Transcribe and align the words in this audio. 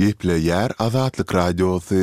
Geple 0.00 0.34
yer 0.38 0.72
azatlık 0.78 1.34
radyosu 1.34 1.94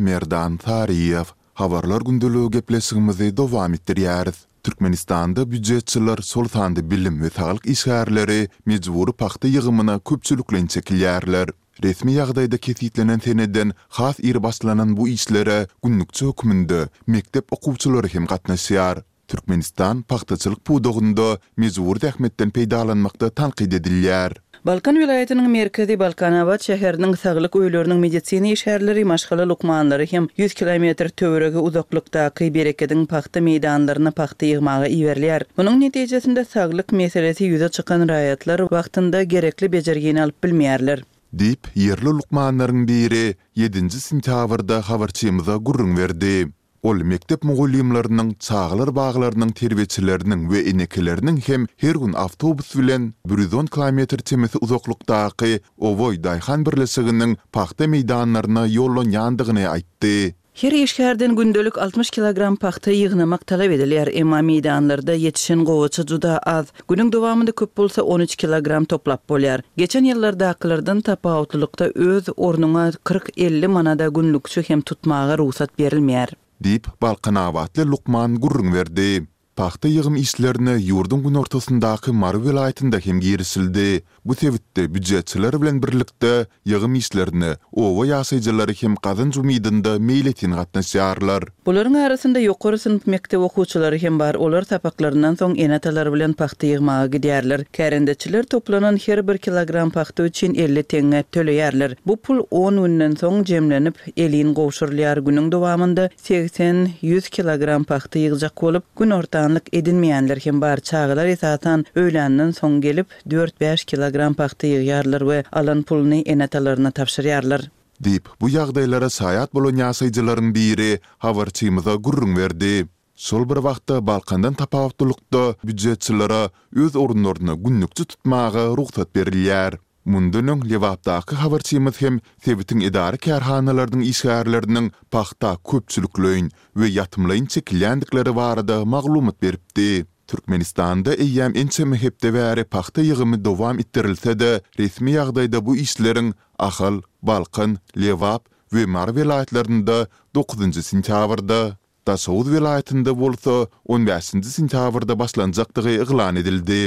Merdan 0.00 0.56
Tariyev 0.56 1.24
havarlar 1.54 2.00
gündülü 2.02 2.50
geplesigimizi 2.50 3.36
dowam 3.36 3.74
etdirýär. 3.74 4.32
Türkmenistanda 4.62 5.50
büdjetçiler 5.50 6.18
sultandy 6.22 6.80
bilim 6.90 7.18
we 7.22 7.28
taýlyk 7.42 7.64
işgärleri 7.74 8.48
mejbur 8.66 9.12
paxta 9.12 9.48
ýygymyna 9.48 9.96
köpçülüklen 10.08 10.66
çekilýärler. 10.66 11.48
Resmi 11.84 12.12
ýagdaýda 12.12 12.58
kesitlenen 12.58 13.18
senedden 13.18 13.72
has 13.88 14.18
ýer 14.20 14.42
başlanan 14.42 14.96
bu 14.96 15.08
işlere 15.08 15.66
günlükçi 15.84 16.26
hökümünde 16.26 16.88
mektep 17.06 17.52
okuwçylary 17.52 18.08
hem 18.14 18.24
gatnaşýar. 18.24 19.02
Türkmenistan 19.28 20.02
paxtaçylyk 20.02 20.58
buýdugynda 20.66 21.38
mejbur 21.56 21.96
täkmetden 21.96 22.50
peýdalanmakda 22.50 23.30
tanqid 23.30 23.72
edilýär. 23.72 24.32
Balkan 24.66 24.98
vilayetinin 24.98 25.50
merkezi 25.50 25.96
Balkanavat 25.98 26.62
şehirinin 26.62 27.14
sağlık 27.14 27.56
öylörünün 27.56 27.96
meditsina 27.96 28.46
işerleri 28.46 29.04
maşgala 29.04 29.48
lukmanları 29.48 30.06
hem 30.10 30.26
100 30.36 30.54
km 30.54 30.92
tövrögi 31.16 31.58
uzaklıkta 31.58 32.30
ki 32.30 32.74
paxta 33.08 33.40
meydanlarını 33.40 34.12
paxta 34.12 34.46
yığmağı 34.46 34.88
iverliyar. 34.88 35.42
Bunun 35.56 35.80
neticesinde 35.80 36.44
sağlık 36.44 36.92
meselesi 36.92 37.44
yüze 37.44 37.68
çıkan 37.68 38.08
rayatlar 38.08 38.58
vaxtında 38.70 39.22
gerekli 39.22 39.72
becergeni 39.72 40.22
alıp 40.22 40.44
bilmeyarlar. 40.44 41.02
Dip, 41.38 41.60
yerli 41.74 42.04
lukmanların 42.04 42.88
biri 42.88 43.34
7. 43.56 43.90
sintavarda 43.90 44.80
havarçimza 44.88 45.56
gurrun 45.56 45.96
verdi. 45.96 46.48
ol 46.82 46.94
mektep 47.04 47.42
mugullimlarının 47.44 48.36
çağlar 48.38 48.94
bağlarının 48.94 49.48
tervetçilerinin 49.48 50.50
ve 50.50 50.58
enekelerinin 50.60 51.36
hem 51.46 51.66
her 51.76 51.92
gün 51.94 52.12
avtobus 52.12 52.76
bilen 52.76 53.14
110 53.30 53.66
km 53.66 53.98
temesi 54.04 54.58
uzoqluk 54.58 55.08
daqi 55.08 55.60
ovoy 55.78 56.24
dayxan 56.24 56.66
birlisiginin 56.66 57.38
paxta 57.52 57.86
meydanlarına 57.86 58.66
yollon 58.66 59.10
yandıgını 59.10 59.68
aytti. 59.68 60.34
Her 60.54 60.72
işgärden 60.72 61.36
gündelik 61.36 61.78
60 61.78 62.10
kg 62.10 62.40
paxta 62.60 62.90
yığnamak 62.90 63.46
talab 63.46 63.70
edilýär, 63.70 64.10
emma 64.10 64.42
meydanlarda 64.42 65.12
yetişen 65.14 65.64
qovuçu 65.64 66.02
juda 66.08 66.38
az. 66.38 66.66
Günün 66.88 67.12
dowamında 67.12 67.52
köp 67.52 67.76
bolsa 67.76 68.02
13 68.02 68.36
kg 68.36 68.88
toplap 68.88 69.28
bolar. 69.28 69.60
Geçen 69.76 70.04
yıllarda 70.04 70.48
aqlardan 70.54 71.00
tapawutlukda 71.00 71.90
öz 71.94 72.24
ornuna 72.36 72.88
40-50 72.88 73.66
manada 73.66 74.08
günlükçü 74.08 74.62
hem 74.68 74.80
tutmağa 74.80 75.38
ruhsat 75.38 75.70
berilmeýär. 75.78 76.28
deyip 76.64 76.86
balkanavatli 77.02 77.86
Luqman 77.86 78.34
gurrun 78.40 78.72
verdi. 78.74 79.26
Paxta 79.56 79.88
yığım 79.88 80.16
işlerini 80.16 80.82
yurdun 80.82 81.22
gün 81.22 81.34
Marvel 81.34 82.12
Maru 82.52 83.00
hem 83.04 83.20
girisildi. 83.20 84.02
Bu 84.24 84.34
sebitte 84.34 84.94
büjetçiler 84.94 85.62
bilen 85.62 85.82
birlikde 85.82 86.34
yığım 86.70 86.94
işlerini 86.94 87.52
ova 87.74 88.06
ýasajylar 88.06 88.70
hem 88.82 88.94
gazyn 89.02 89.30
jumydynda 89.30 89.96
meýletin 89.96 90.52
gatnaşýarlar. 90.54 91.48
Buların 91.66 91.94
arasında 91.94 92.40
ýokary 92.40 92.78
synp 92.78 93.06
mektep 93.06 93.40
okuwçylary 93.40 93.98
hem 94.02 94.18
bar. 94.18 94.34
Olar 94.34 94.62
tapaklaryndan 94.62 95.34
soň 95.34 95.58
enatalar 95.64 96.12
bilen 96.12 96.32
paxta 96.32 96.66
ýygmagy 96.66 97.10
gidiyarlar. 97.16 97.60
Kärendeçiler 97.64 98.42
toplanan 98.46 98.98
her 99.06 99.28
bir 99.28 99.38
kilogram 99.38 99.90
paxta 99.90 100.22
üçin 100.24 100.54
50 100.54 100.82
tenge 100.82 101.24
töleýärler. 101.32 101.94
Bu 102.06 102.16
pul 102.16 102.44
10 102.50 102.78
günden 102.82 103.12
soň 103.24 103.44
jemlenip 103.44 103.98
elin 104.16 104.54
gowşurlýar 104.54 105.18
günüň 105.18 105.52
dowamında 105.52 106.06
80-100 106.28 107.30
kilogram 107.30 107.84
paxta 107.84 108.18
ýygjak 108.28 108.54
bolup 108.62 108.84
gün 108.98 109.10
ortanlyk 109.10 109.62
edinmeýänler 109.72 110.40
hem 110.46 110.60
bar. 110.60 110.76
Çağılar 110.80 111.26
isatan 111.26 111.84
öwlenden 111.94 112.50
son 112.50 112.80
gelip 112.80 113.06
4-5 113.30 113.84
kilogram 113.86 114.11
kilogram 114.12 114.34
paxta 114.34 114.66
yığyarlar 114.66 115.20
we 115.20 115.44
alan 115.52 115.82
pulny 115.82 116.22
enatalaryna 116.26 116.90
tapşyryarlar. 116.92 117.60
Dip, 118.04 118.28
bu 118.40 118.48
ýagdaýlara 118.50 119.08
saýat 119.08 119.54
bolan 119.54 119.78
ýasyjylaryň 119.78 120.52
biri 120.54 121.00
Hawar 121.18 121.50
Çymyza 121.50 121.94
gurrun 121.94 122.36
berdi. 122.36 122.86
Sol 123.14 123.48
bir 123.48 123.54
wagtda 123.54 124.06
Balkandan 124.06 124.54
tapawutlukda 124.54 125.54
büdjetçilere 125.64 126.50
öz 126.76 126.96
orunlaryny 126.96 127.52
günnükçi 127.54 128.04
tutmagy 128.04 128.56
ruhsat 128.76 129.08
berilýär. 129.16 129.78
Mundunun 130.04 130.70
Levapdaky 130.70 131.36
Hawar 131.36 131.60
Çymyz 131.60 132.00
hem 132.00 132.20
Sebitin 132.44 132.80
idari 132.80 133.16
kärhanalarynyň 133.18 134.04
işgärleriniň 134.12 134.92
paxta 135.10 135.56
köpçülüklüýin 135.70 136.50
we 136.74 136.86
ýatymlaýyn 137.00 137.46
çekilendikleri 137.48 138.36
barada 138.36 138.84
maglumat 138.84 139.42
beripdi. 139.42 140.06
Türkmenistanda 140.30 141.14
eýem 141.18 141.54
ençe 141.60 141.84
mehepde 141.90 142.30
we 142.34 142.64
paxta 142.70 143.00
ýygymy 143.02 143.38
dowam 143.46 143.78
etdirilse 143.82 144.34
de, 144.38 144.52
resmi 144.78 145.14
ýagdaýda 145.16 145.60
bu 145.66 145.74
işleriň 145.84 146.32
ahal, 146.58 147.00
balqan, 147.26 147.78
lewap 148.00 148.46
we 148.72 148.86
marwe 148.86 149.24
laýtlarynda 149.30 150.06
9-njy 150.34 150.82
sentýabrda, 150.90 151.76
da 152.06 152.14
Sowud 152.24 152.48
welaýatynda 152.54 153.14
bolsa 153.18 153.66
15-nji 153.88 154.50
sentýabrda 154.60 155.18
başlanjakdygy 155.18 155.96
eglan 156.04 156.36
edildi. 156.42 156.80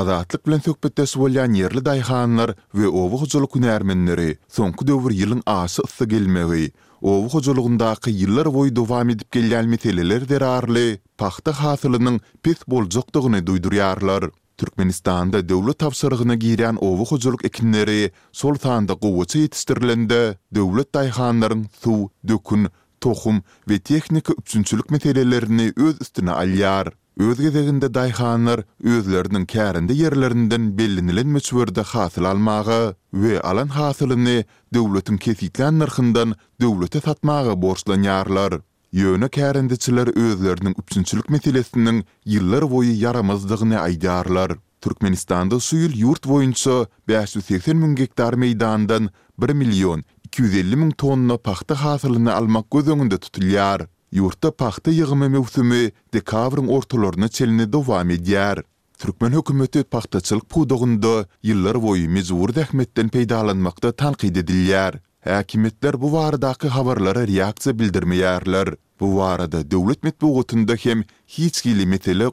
Azatlyk 0.00 0.46
bilen 0.46 0.62
söhbetde 0.66 1.06
söýleýän 1.14 1.56
ýerli 1.58 1.82
daýhanlar 1.88 2.52
we 2.72 2.86
owuçuly 2.88 3.48
kunärmenleri 3.54 4.28
soňky 4.58 4.86
döwür 4.92 5.12
ýylyň 5.20 5.42
aşy 5.46 5.82
ýygy 5.88 6.06
gelmegi, 6.14 6.68
Ovu 7.02 7.28
hoculuğunda 7.32 7.86
ýyllar 7.92 8.10
yıllar 8.18 8.48
boy 8.54 8.68
dovam 8.78 9.08
edip 9.10 9.28
gelýän 9.34 9.66
meteleler 9.66 10.28
der 10.28 10.42
Paxta 11.18 11.50
hasylynyň 11.52 12.18
pes 12.42 12.58
pek 12.58 12.68
bolcuktuğunu 12.68 14.30
Türkmenistan'da 14.58 15.48
döwlet 15.48 15.78
tavsarığına 15.78 16.34
giren 16.34 16.76
ovu 16.80 17.04
hoculuk 17.06 17.44
ekinleri, 17.44 18.10
Sultan'da 18.32 18.92
qovuça 18.92 19.38
yetiştirilinde 19.38 20.38
döwlet 20.54 20.94
dayhanların 20.94 21.64
thu, 21.80 22.10
dökün, 22.28 22.68
tohum 23.00 23.42
ve 23.70 23.78
tekniki 23.78 24.32
ve 24.92 24.98
tehnik 24.98 25.78
öz 25.78 25.94
üstüne 26.00 26.30
alýar. 26.30 26.92
Özge 27.20 27.54
deginde 27.54 27.94
dayhanlar 27.94 28.60
özlerinin 28.84 29.44
kärinde 29.46 29.92
yerlerinden 29.92 30.78
bellinilen 30.78 31.26
möçwerde 31.26 31.82
hasyl 31.82 32.92
we 33.10 33.40
alan 33.40 33.68
hasylyny 33.68 34.44
döwletin 34.74 35.16
kesikläň 35.18 35.78
narhyndan 35.78 36.34
döwlete 36.60 37.00
satmagy 37.00 37.48
borçlanýarlar. 37.64 38.60
Yöne 38.92 39.24
kärindiçiler 39.28 40.08
özlerinin 40.32 40.74
üçünçülük 40.82 41.30
meselesiniň 41.30 42.02
ýyllar 42.26 42.70
boyu 42.70 42.94
yaramazdygyny 43.04 43.76
aýdarlar. 43.78 44.50
Türkmenistanda 44.80 45.54
suýul 45.60 45.92
ýurt 45.94 46.22
boýunça 46.28 46.86
580 47.08 47.80
000 47.80 47.94
gektar 47.94 48.34
meydandan 48.34 49.08
1 49.38 49.50
milyon 49.52 50.02
250 50.24 50.76
000 50.78 50.90
tonna 50.98 51.36
paxta 51.36 51.74
hasylyny 51.84 52.30
almak 52.32 52.70
gözüňinde 52.70 53.14
tutulýar. 53.18 53.86
yurtta 54.12 54.50
paxta 54.52 54.90
yığımı 54.90 55.28
mevsimi 55.28 55.90
dekabrın 56.14 56.68
ortalarına 56.68 57.28
çelini 57.28 57.72
devam 57.72 58.10
edýär. 58.10 58.62
Türkmen 58.98 59.32
hökümeti 59.32 59.82
paxtaçylyk 59.84 60.48
pudugunda 60.50 61.26
yıllar 61.42 61.82
boyu 61.82 62.10
mezur 62.10 62.48
dehmetden 62.54 63.08
peýdalanmakda 63.14 63.90
tanqid 64.02 64.36
edilýär. 64.36 64.94
Häkimetler 65.26 65.94
bu 66.00 66.08
waradaky 66.16 66.68
havarlara 66.70 67.24
reaksiýa 67.24 67.78
bildirmeýärler. 67.80 68.68
Bu 69.00 69.06
warada 69.18 69.62
döwlet 69.70 70.02
metbuatynda 70.04 70.74
hem 70.74 71.04
hiç 71.26 71.62
gili 71.62 71.86
meteli 71.86 72.26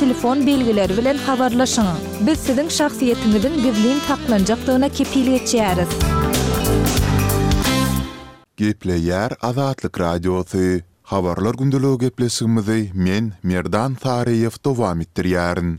telefon 0.00 0.46
belgeleri 0.46 0.96
bilen 0.96 1.16
havarlaşın. 1.16 1.86
Biz 2.20 2.38
sizin 2.38 2.68
şahsiyetinizin 2.68 3.52
birliğin 3.58 3.98
taklanacaklığına 4.08 4.88
kepil 4.88 5.24
geçeriz. 5.24 5.88
Gepleyer 8.56 9.30
Azatlık 9.42 10.00
Radyosu 10.00 10.56
Havarlar 11.10 11.54
gündelö 11.54 11.92
geplesimizi 12.02 12.90
men 12.94 13.32
Merdan 13.42 13.94
Tariyev 13.94 14.50
dowam 14.64 15.00
etdirýärin. 15.00 15.78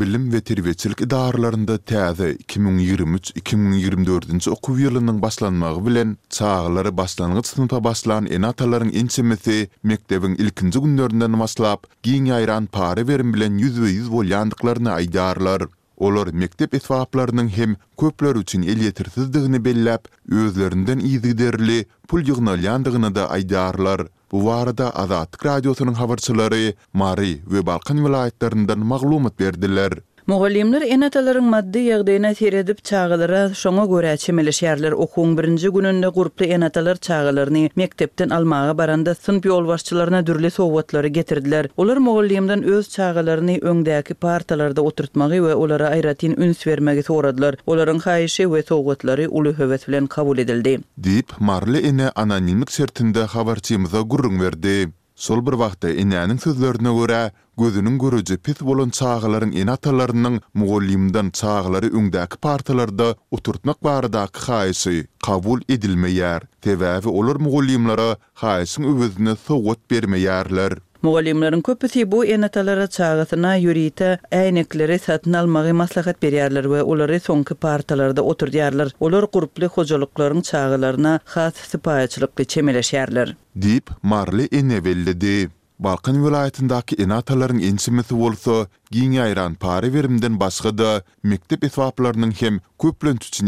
bilim 0.00 0.30
we 0.30 0.38
terbiýeçilik 0.40 1.00
idaralarynda 1.06 1.76
täze 1.78 2.30
2023-2024-nji 2.36 4.50
okuw 4.50 4.74
ýylynyň 4.78 5.22
başlanmagy 5.22 5.86
bilen 5.86 6.16
çağlary 6.30 6.96
başlangyç 6.96 7.46
synpa 7.46 7.84
başlanan 7.84 8.26
enataryň 8.26 8.90
inçemesi 8.92 9.68
mektebiň 9.82 10.34
ilkinji 10.34 10.78
günlerinden 10.80 11.40
başlap, 11.40 11.86
giň 12.02 12.28
ýaýran 12.28 12.66
pary 12.66 13.08
berim 13.08 13.34
bilen 13.34 13.58
100% 13.58 14.10
bolýandyklaryny 14.10 14.90
aýdarlar. 14.98 15.62
Olor 16.00 16.26
mektep 16.32 16.74
etfaplarının 16.74 17.48
hem 17.48 17.76
köpler 18.00 18.36
üçin 18.36 18.62
el 18.62 18.80
yetirsizdigini 18.82 19.64
belläp, 19.64 20.02
özlerinden 20.30 20.98
izgiderli 20.98 21.84
pul 22.08 22.22
ýygnalýandygyny 22.24 23.10
da 23.14 23.26
aýdarlar. 23.36 24.06
Bu 24.32 24.38
warada 24.46 24.90
Azad 24.96 25.34
Radiosynyň 25.44 25.94
habarçylary 26.02 26.72
Mari 26.92 27.34
we 27.48 27.66
Balkan 27.66 27.96
welaýatlarından 28.00 28.78
maglumat 28.78 29.40
berdiler. 29.40 29.92
Mogallimler 30.30 30.84
enatalaryň 30.94 31.46
maddi 31.52 31.80
ýagdaýyna 31.90 32.28
seredip 32.38 32.80
çağılara 32.88 33.38
şoňa 33.60 33.84
görä 33.92 34.10
çemeli 34.24 34.52
şäherler 34.58 34.92
okuwyň 35.04 35.30
birinji 35.38 35.68
gününde 35.76 36.08
gurupda 36.08 36.44
enatalar 36.44 36.96
çağılaryny 36.96 37.68
mektepden 37.80 38.28
almağa 38.36 38.78
baranda 38.78 39.14
synp 39.14 39.46
ýol 39.50 39.66
başçylaryna 39.66 40.20
dürli 40.26 40.50
sowgatlary 40.50 41.06
getirdiler. 41.08 41.66
Olar 41.76 41.96
mogallimden 41.96 42.62
öz 42.62 42.88
çağılaryny 42.88 43.56
öňdäki 43.58 44.14
partalarda 44.14 44.80
oturtmagy 44.82 45.36
we 45.48 45.54
olara 45.54 45.88
aýratyn 45.96 46.34
üns 46.44 46.62
bermegi 46.66 47.02
soradylar. 47.02 47.54
Olaryň 47.66 48.00
haýyşy 48.06 48.42
we 48.52 48.62
sowatlary 48.68 49.26
uly 49.30 49.50
höwes 49.58 49.88
bilen 49.88 50.06
kabul 50.06 50.38
edildi. 50.38 50.78
Dip 51.02 51.40
Marli 51.40 51.78
ene 51.86 52.10
anonimik 52.10 52.72
sertinde 52.72 53.24
habarçymyza 53.24 54.00
gurrun 54.00 54.40
berdi. 54.40 54.90
Sol 55.20 55.40
bir 55.46 55.52
wagtda 55.60 55.88
inäniň 56.02 56.38
sözlerine 56.42 56.92
görä, 56.98 57.18
gözünün 57.62 57.98
görüji 58.04 58.36
pis 58.46 58.60
bolan 58.68 58.88
çağlaryň 58.98 59.52
inatalarynyň 59.64 60.38
mugallimden 60.60 61.28
çağlary 61.40 61.88
öňdäki 62.00 62.36
partalarda 62.46 63.10
oturtmak 63.38 63.84
barada 63.88 64.24
haýsy 64.46 64.96
kabul 65.26 65.60
edilmeýär. 65.76 66.42
Tebäbi 66.68 67.08
olar 67.18 67.36
mugallimlere 67.48 68.08
haýsyň 68.44 68.84
öwüzini 68.94 69.36
sowgat 69.44 69.80
bermeýärler. 69.90 70.72
Mugallimlerin 71.02 71.60
köpüsi 71.62 72.12
bu 72.12 72.24
enatalara 72.24 72.86
çağısına 72.86 73.54
yürüyte 73.56 74.18
aynekleri 74.32 74.98
satın 74.98 75.32
almağı 75.32 75.74
maslahat 75.74 76.22
beriyarlar 76.22 76.70
ve 76.70 76.82
onları 76.82 77.20
sonki 77.20 77.54
partalarda 77.54 78.22
oturduyarlar. 78.22 78.88
Olar 79.00 79.22
gruplu 79.32 79.66
hocalıkların 79.66 80.40
çağılarına 80.40 81.18
khas 81.24 81.54
sipayaçılıklı 81.56 82.44
çemeleşerler. 82.44 83.36
Deyip 83.56 83.90
Marli 84.02 84.48
Enevelli 84.52 85.20
dey. 85.20 85.48
Balkın 85.78 86.26
vilayetindaki 86.26 86.96
enataların 87.02 87.58
ensimisi 87.58 88.14
olsa, 88.14 88.66
giyin 88.90 89.16
ayran 89.16 89.54
pari 89.54 89.94
verimden 89.94 90.40
başqa 90.40 90.78
da, 90.78 91.02
mektep 91.22 91.64
esvaplarının 91.64 92.30
hem 92.30 92.58
köplöntü 92.82 93.28
için 93.28 93.46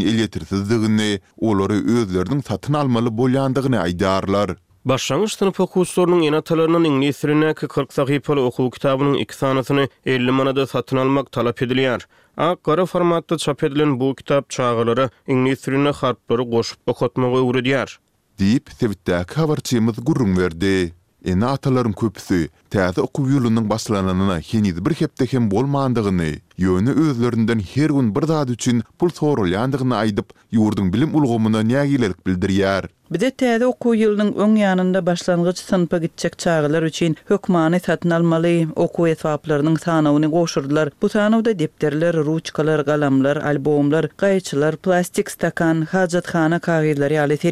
oları 1.41 1.73
özlerinin 1.73 2.41
satın 2.41 2.73
almalı 2.73 3.17
boliyandığını 3.17 3.79
aydarlar. 3.79 4.51
Başlangıç 4.85 5.31
sınıf 5.39 5.59
okuwçylarynyň 5.63 6.23
ýene 6.27 6.41
talarynyň 6.47 6.85
ingilis 6.89 7.21
dilindäki 7.23 7.67
40 7.71 7.93
sahypaly 7.95 8.41
okuw 8.49 8.69
kitabynyň 8.75 9.13
2 9.23 9.35
sanasyny 9.35 9.85
50 10.05 10.31
manada 10.31 10.65
satyn 10.67 10.97
almak 10.97 11.29
talap 11.31 11.61
edilýär. 11.63 12.01
Ak 12.37 12.63
gara 12.63 12.85
formatda 12.85 13.37
çap 13.37 13.63
edilen 13.63 13.99
bu 13.99 14.09
kitap 14.15 14.49
çağılary 14.49 15.07
ingilis 15.27 15.63
diline 15.67 15.91
harplary 16.01 16.49
goşup 16.51 16.79
okutmagy 16.87 17.39
öwredýär. 17.39 17.95
Dip 18.39 18.69
sewitde 18.79 19.23
kawarçymyz 19.27 19.95
gurrun 20.03 20.37
berdi. 20.37 20.93
Ene 21.25 21.45
atalaryň 21.45 21.93
köpüsi 21.95 22.49
täze 22.69 23.01
okuw 23.01 23.31
ýolunyň 23.37 23.69
başlananyna 23.69 24.39
henizi 24.51 24.85
bir 24.85 24.91
hepde 24.93 25.25
hem 25.25 25.51
bolmandygyny, 25.51 26.39
Yönü 26.57 26.91
özlerinden 26.91 27.59
her 27.75 27.89
gün 27.89 28.15
bir 28.15 28.27
dağıt 28.27 28.49
üçün 28.49 28.83
pul 28.99 29.09
sorulandığını 29.09 29.95
aydıp, 29.95 30.25
yurdun 30.51 30.93
bilim 30.93 31.15
ulgumuna 31.15 31.61
nyagilerik 31.61 32.25
bildiriyar. 32.27 32.85
Bide 33.11 33.27
tədi 33.29 33.65
oku 33.65 33.93
yılının 33.95 34.33
ön 34.33 34.55
yanında 34.55 35.05
başlangıç 35.05 35.57
sınpa 35.57 35.97
gitcek 35.97 36.37
çağılar 36.39 36.83
üçin 36.83 37.15
hökmanı 37.25 37.79
satın 37.79 38.09
almalı 38.09 38.65
oku 38.75 39.07
etvaplarının 39.07 39.75
sanavını 39.75 40.31
qoşurdular. 40.31 40.89
Bu 41.01 41.09
sanavda 41.09 41.59
depterler, 41.59 42.15
ruçkalar, 42.15 42.79
galamlar, 42.79 43.37
albomlar, 43.37 44.07
qayçılar, 44.07 44.75
plastik 44.75 45.31
stakan, 45.31 45.81
hacat 45.91 46.25
xana 46.25 46.59
kağidları 46.59 47.19
alet 47.21 47.45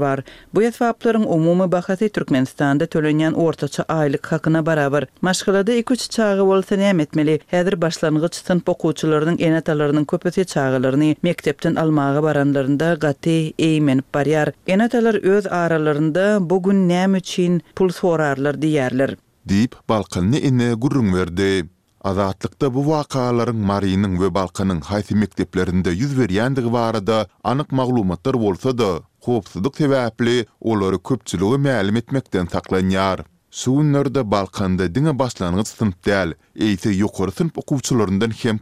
var. 0.00 0.20
Bu 0.54 0.62
etvapların 0.62 1.24
umumi 1.24 1.72
baxası 1.72 2.08
Türkmenistan'da 2.08 2.86
tölönyan 2.86 3.34
ortaça 3.34 3.82
aylik 3.88 4.26
haqına 4.26 4.66
barabar. 4.66 5.04
Maşqalada 5.22 5.72
2-3 5.72 6.10
çağı 6.10 6.42
olsa 6.42 6.74
nəm 6.74 7.02
etmeli, 7.02 7.40
hədir 7.52 7.80
başlangıç 7.80 8.34
sın 8.46 8.60
pokuçularının 8.60 9.38
en 9.38 9.52
atalarının 9.52 10.04
köpeti 10.04 10.46
çağılarını 10.46 11.14
mektepten 11.22 11.74
almağa 11.74 12.22
baranlarında 12.22 12.94
gati 12.94 13.52
eymen 13.58 14.00
Paryar. 14.12 14.52
En 14.66 14.78
atalar 14.78 15.14
öz 15.14 15.46
aralarında 15.46 16.50
bugün 16.50 16.88
nem 16.88 17.14
üçin 17.14 17.62
pul 17.76 17.88
sorarlar 17.88 18.62
diyerler. 18.62 19.14
Deyip 19.48 19.76
balkanını 19.88 20.36
ene 20.38 20.74
gurrun 20.74 21.14
verdi. 21.14 21.68
Azatlıkta 22.04 22.74
bu 22.74 22.90
vakaların 22.90 23.56
Mari'nin 23.56 24.20
ve 24.22 24.34
Balkan'ın 24.34 24.80
haysi 24.80 25.14
mekteplerinde 25.14 25.90
yüz 25.90 26.18
veriyendiği 26.18 26.72
varada 26.72 27.26
anık 27.44 27.72
maglumatlar 27.72 28.34
olsa 28.34 28.78
da, 28.78 29.00
hopsuzluk 29.20 29.76
sebepli 29.76 30.46
onları 30.60 31.02
köpçülüğü 31.02 31.56
məlim 31.68 31.98
etmekten 31.98 32.46
saklanyar. 32.46 33.20
Suun 33.50 33.92
balkanda 34.30 34.88
dina 34.94 35.12
baslanan 35.18 35.58
gud 35.60 35.66
sınp 35.68 35.94
dial, 36.06 36.34
eite 36.66 36.90
yukur 37.02 37.30
hem 37.38 37.48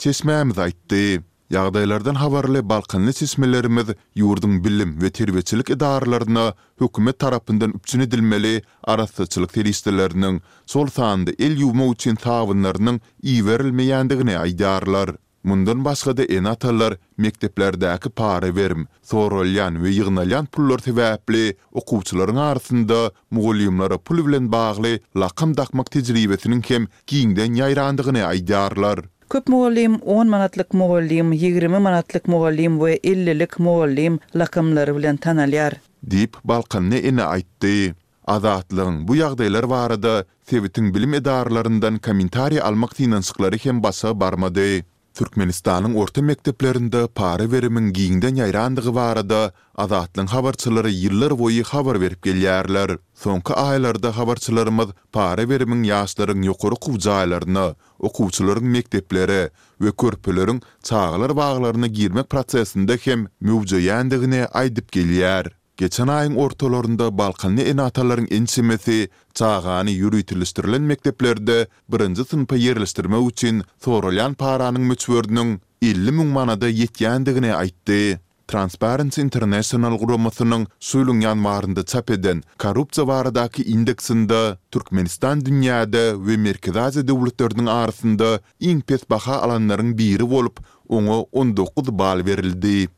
yetir 0.04 0.62
yetir 0.62 1.33
Ýagdaýlardan 1.54 2.16
habarly 2.18 2.60
balkynly 2.66 3.12
sismelerimiz 3.14 3.92
ýurdun 4.18 4.54
bilim 4.64 4.94
we 5.02 5.10
terbiýetçilik 5.18 5.68
idaralaryna 5.76 6.46
hökümet 6.82 7.18
tarapyndan 7.22 7.74
üçin 7.78 8.02
edilmeli 8.06 8.52
arassyzçylyk 8.94 9.52
telistleriniň 9.58 10.40
sol 10.74 10.90
sahanda 10.96 11.36
el 11.48 11.54
ýuwma 11.62 11.86
üçin 11.92 12.18
taýdanlarynyň 12.24 12.98
iwerilmeýändigine 13.34 14.34
aýdarlar. 14.40 15.14
Mundan 15.44 15.84
başga 15.86 16.16
da 16.16 16.24
en 16.24 16.44
atalar 16.50 16.94
mekteplerdäki 17.20 18.08
para 18.18 18.48
berim, 18.56 18.86
sorolyan 19.06 19.76
we 19.82 19.92
ýygnalyan 19.98 20.46
pullar 20.50 20.82
täwäpli 20.86 21.54
okuwçylaryň 21.72 22.40
arasynda 22.50 23.10
mugullymlara 23.30 23.98
pul 24.02 24.24
bilen 24.26 24.50
bagly 24.52 24.94
laqym 25.24 25.54
dakmak 25.56 25.86
tejribetiniň 25.90 26.66
kem 26.70 26.88
giňden 27.14 27.60
ýaýrandygyny 27.60 28.24
aýdarlar. 28.30 29.04
Köp 29.34 29.48
mugallim 29.50 29.94
10 30.06 30.28
manatlyk 30.32 30.74
mugallim, 30.80 31.32
20 31.38 31.78
manatlyk 31.86 32.28
mugallim 32.34 32.76
we 32.82 32.92
50lik 33.12 33.56
mugallim 33.66 34.18
lakamlary 34.36 34.92
bilen 34.98 35.16
tanalyar. 35.24 35.74
Dip 36.10 36.36
balkanny 36.50 36.94
ene 37.10 37.24
aýtdy. 37.26 37.96
Azatlygyň 38.34 39.00
bu 39.08 39.16
ýagdaýlar 39.18 39.66
barada 39.72 40.12
Sewitin 40.50 40.92
bilim 40.94 41.18
edarlarından 41.18 41.98
kommentari 42.06 42.62
almak 42.68 42.94
finansyklary 43.00 43.58
hem 43.64 43.82
basa 43.82 44.14
barmady. 44.20 44.84
Türkmenistanyň 45.18 45.92
orta 46.02 46.22
mekteplerinde 46.28 47.00
para 47.18 47.44
verimin 47.52 47.90
giňden 47.98 48.40
ýaýrandygy 48.40 48.92
barada 48.96 49.38
azatlyň 49.84 50.30
habarçylary 50.32 50.90
ýyllar 51.02 51.34
boýy 51.42 51.60
habar 51.70 51.98
berip 52.04 52.22
gelýärler. 52.28 52.94
Soňky 53.26 53.54
aýlarda 53.64 54.12
habarçylarymyz 54.18 54.90
para 55.18 55.46
berimin 55.52 55.86
ýaşlaryň 55.90 56.48
ýokary 56.50 56.80
gowjaýlaryny, 56.88 57.66
okuwçylaryň 58.10 58.74
mekteplere 58.78 59.40
we 59.86 59.90
körpüleriň 60.04 60.60
çağlar 60.90 61.36
baglaryna 61.42 61.86
girmek 62.00 62.26
prosesinde 62.34 62.98
hem 63.06 63.28
mewjudyndygyny 63.40 64.42
aýdyp 64.64 64.90
gelýär. 64.98 65.54
Geçen 65.76 66.06
ayın 66.08 66.36
ortalarında 66.36 67.18
Balkanlı 67.18 67.60
enatalların 67.60 68.26
ensimesi 68.30 69.08
çağani 69.34 69.90
yürütülüstürlen 69.92 70.82
mekteplerde 70.82 71.66
birinci 71.88 72.24
sınıfa 72.24 72.56
yerleştirme 72.56 73.16
uçin 73.16 73.62
Thorolyan 73.80 74.34
paranın 74.34 74.80
müçvördünün 74.80 75.60
50 75.82 76.12
mün 76.12 76.26
manada 76.26 76.68
yetkendigine 76.68 77.54
aytti. 77.54 78.20
Transparency 78.48 79.20
International 79.20 79.98
Grumasının 79.98 80.66
suylun 80.80 81.20
yanvarında 81.20 81.84
çap 81.84 82.10
eden 82.10 82.42
korrupsiya 82.58 83.06
varadaki 83.06 83.62
indeksinde 83.62 84.58
Türkmenistan 84.70 85.44
dünyada 85.46 86.26
ve 86.26 86.36
Merkez 86.36 86.76
Azi 86.76 87.08
devletlerinin 87.08 87.66
arasında 87.66 88.40
ing 88.60 88.84
pes 88.84 89.10
baha 89.10 89.42
alanların 89.42 89.98
biri 89.98 90.22
olup, 90.24 90.58
onu 90.88 91.20
19 91.32 91.86
bal 91.98 92.26
verildi. 92.26 92.88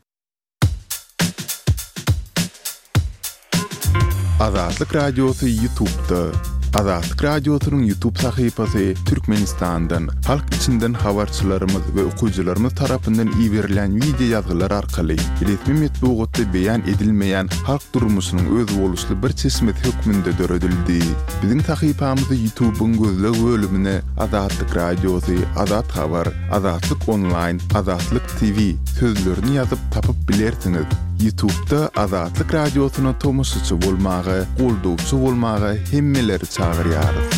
Azatlık 4.39 4.95
Radyosu 4.95 5.47
YouTube'da. 5.47 6.31
Azatlık 6.79 7.23
Radyosu'nun 7.23 7.81
YouTube 7.83 8.19
sahifası 8.19 8.93
Türkmenistan'dan 9.05 10.09
halk 10.27 10.55
içinden 10.57 10.93
havarçılarımız 10.93 11.81
ve 11.95 12.03
okuyucularımız 12.03 12.75
tarafından 12.75 13.29
iyi 13.39 13.51
verilen 13.51 13.95
video 13.95 14.27
yazgılar 14.27 14.71
arkalı. 14.71 15.13
İletme 15.41 15.73
metbuğutta 15.79 16.53
beyan 16.53 16.81
edilmeyen 16.81 17.49
halk 17.65 17.81
durumusunun 17.93 18.57
öz 18.57 18.77
oluşlu 18.77 19.23
bir 19.23 19.33
çeşmet 19.33 19.75
hükmünde 19.85 20.37
dörödüldü. 20.37 21.05
Bizim 21.43 21.61
sahifamızı 21.63 22.35
YouTube'un 22.35 23.03
gözlü 23.03 23.45
bölümüne 23.45 24.01
Azatlık 24.19 24.75
Radyosu, 24.75 25.31
Azat 25.57 25.91
Havar, 25.97 26.27
Azatlık 26.51 27.09
Online, 27.09 27.57
Azatlık 27.75 28.27
TV 28.39 28.89
sözlerini 28.99 29.55
yazıp 29.55 29.79
tapıp 29.93 30.15
bilersiniz. 30.29 30.85
YouTube'da 31.23 31.89
Azatlık 31.95 32.53
Radyosu'na 32.53 33.19
tomusuçu 33.19 33.81
bulmağı, 33.81 34.45
kulduğusu 34.57 35.21
bulmağı 35.21 35.75
himmeleri 35.91 36.47
çağır 36.49 36.85
yarız. 36.85 37.33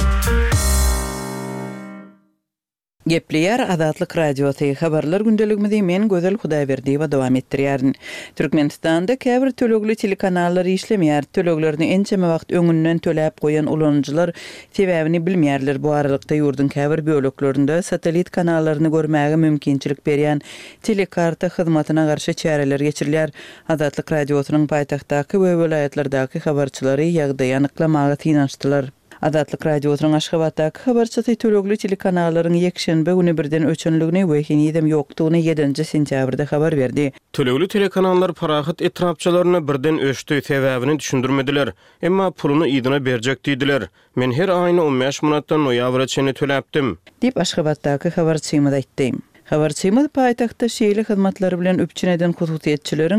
Gepliyar 3.09 3.59
Azadlik 3.61 4.13
Radiosi 4.17 4.75
Habarlar 4.79 5.21
Gündelik 5.21 5.57
Men 5.81 6.07
Gözel 6.09 6.37
Kuday 6.37 6.65
we 6.67 6.77
dowam 6.77 7.09
Dovam 7.11 7.93
Türkmenistanda 8.35 9.15
käbir 9.15 9.51
tölegli 9.51 9.95
Telekanallar 9.95 10.65
işlemeýär. 10.65 11.05
Yard 11.09 11.27
Tölöglerini 11.33 11.83
Enceme 11.85 12.27
öňünden 12.27 12.99
Öngünnen 12.99 13.31
goýan 13.41 13.67
ulanyjylar 13.67 14.29
bilmeýärler. 14.77 15.81
Bu 15.81 15.91
aralykda 15.91 16.35
ýurdun 16.35 16.69
Kavir 16.69 16.99
Bölöglerinde 17.05 17.81
Satelit 17.81 18.29
Kanallarini 18.29 18.91
görmäge 18.91 19.35
Mümkinçilik 19.35 20.05
Periyan 20.05 20.41
Telekarta 20.81 21.47
hyzmatyna 21.49 22.05
garşy 22.05 22.31
çäreler 22.33 22.79
geçirilýär. 22.83 23.31
Azadlik 23.69 24.11
Radiosi 24.11 24.53
Radiosi 24.53 24.69
we 24.69 24.97
Radiosi 24.97 25.99
Radiosi 25.99 26.45
Radiosi 26.45 27.35
Radiosi 27.79 28.67
Radiosi 28.67 28.98
Adatlyk 29.21 29.65
radio 29.65 29.91
otrun 29.91 30.13
aşgabatak 30.19 30.87
habarçyty 30.87 31.33
töleglü 31.39 31.75
telekanallaryň 31.83 32.55
ýekşenbe 32.59 33.11
günü 33.19 33.33
birden 33.39 33.65
öçünligini 33.71 34.21
we 34.29 34.39
hiç 34.41 34.51
ýedim 34.57 34.87
ýokdugyny 34.91 35.41
7-nji 35.47 35.83
sentýabrda 35.91 36.45
habar 36.51 36.77
berdi. 36.77 37.11
Töleglü 37.33 37.67
telekanallar 37.67 38.33
parahat 38.33 38.81
etrapçylaryny 38.81 39.67
birden 39.67 39.99
öçdi 39.99 40.33
täwäbini 40.33 40.99
düşündirmediler, 40.99 41.71
emma 42.01 42.31
puluny 42.31 42.69
ýedine 42.77 43.05
berjek 43.05 43.45
diýdiler. 43.45 43.87
Men 44.15 44.31
her 44.31 44.49
aýyny 44.49 44.81
15 44.81 45.21
manatdan 45.23 45.67
noýabra 45.69 46.07
çene 46.07 46.31
töläpdim, 46.43 46.95
diýip 47.21 47.39
aşgabatdaky 47.45 48.15
habarçymyz 48.21 48.73
aýtdym. 48.83 49.19
Habarçymyz 49.49 50.07
paýtagtda 50.13 50.67
şeýle 50.69 51.01
hyzmatlary 51.07 51.57
bilen 51.59 51.77
üpçin 51.81 52.07
eden 52.07 52.33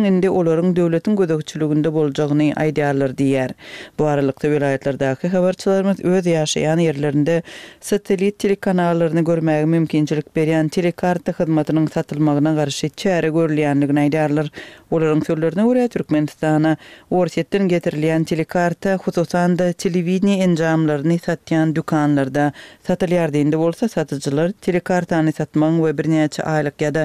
indi 0.05 0.27
olaryň 0.31 0.77
döwletiň 0.77 1.17
gödökçiliginde 1.21 1.91
boljagyny 1.93 2.53
aýdýarlar 2.55 3.15
diýer. 3.19 3.51
Bu 3.99 4.05
aralykda 4.07 4.49
welaýatlardaky 4.49 5.29
habarçylarymyz 5.29 6.01
öz 6.05 6.27
ýaşaýan 6.27 6.79
ýerlerinde 6.85 7.43
satelit 7.81 8.39
telekanallaryny 8.39 9.25
görmäge 9.27 9.65
mümkinçilik 9.65 10.27
berýän 10.37 10.69
telekarta 10.71 11.33
hyzmatynyň 11.41 11.89
satylmagyna 11.95 12.55
garşy 12.61 12.87
çäre 12.87 13.35
görilýänligini 13.35 14.07
aýdýarlar. 14.07 14.51
Olaryň 14.91 15.25
söýlerine 15.27 15.65
görä 15.67 15.89
Türkmenistana 15.89 16.77
Orsetden 17.11 17.67
getirilýän 17.73 18.25
telekarta 18.25 18.95
hususan 19.03 19.59
da 19.59 19.73
telewidni 19.73 20.39
enjamlaryny 20.47 21.19
satýan 21.27 21.75
dukanlarda 21.75 22.53
satylýar 22.89 23.35
diýinde 23.35 23.59
bolsa 23.67 23.89
satyjylar 23.89 24.53
telekartany 24.61 25.33
satmagyň 25.33 25.81
we 25.83 26.20
jinayetçi 26.21 26.43
aylyk 26.51 26.83
ýa-da 26.85 27.03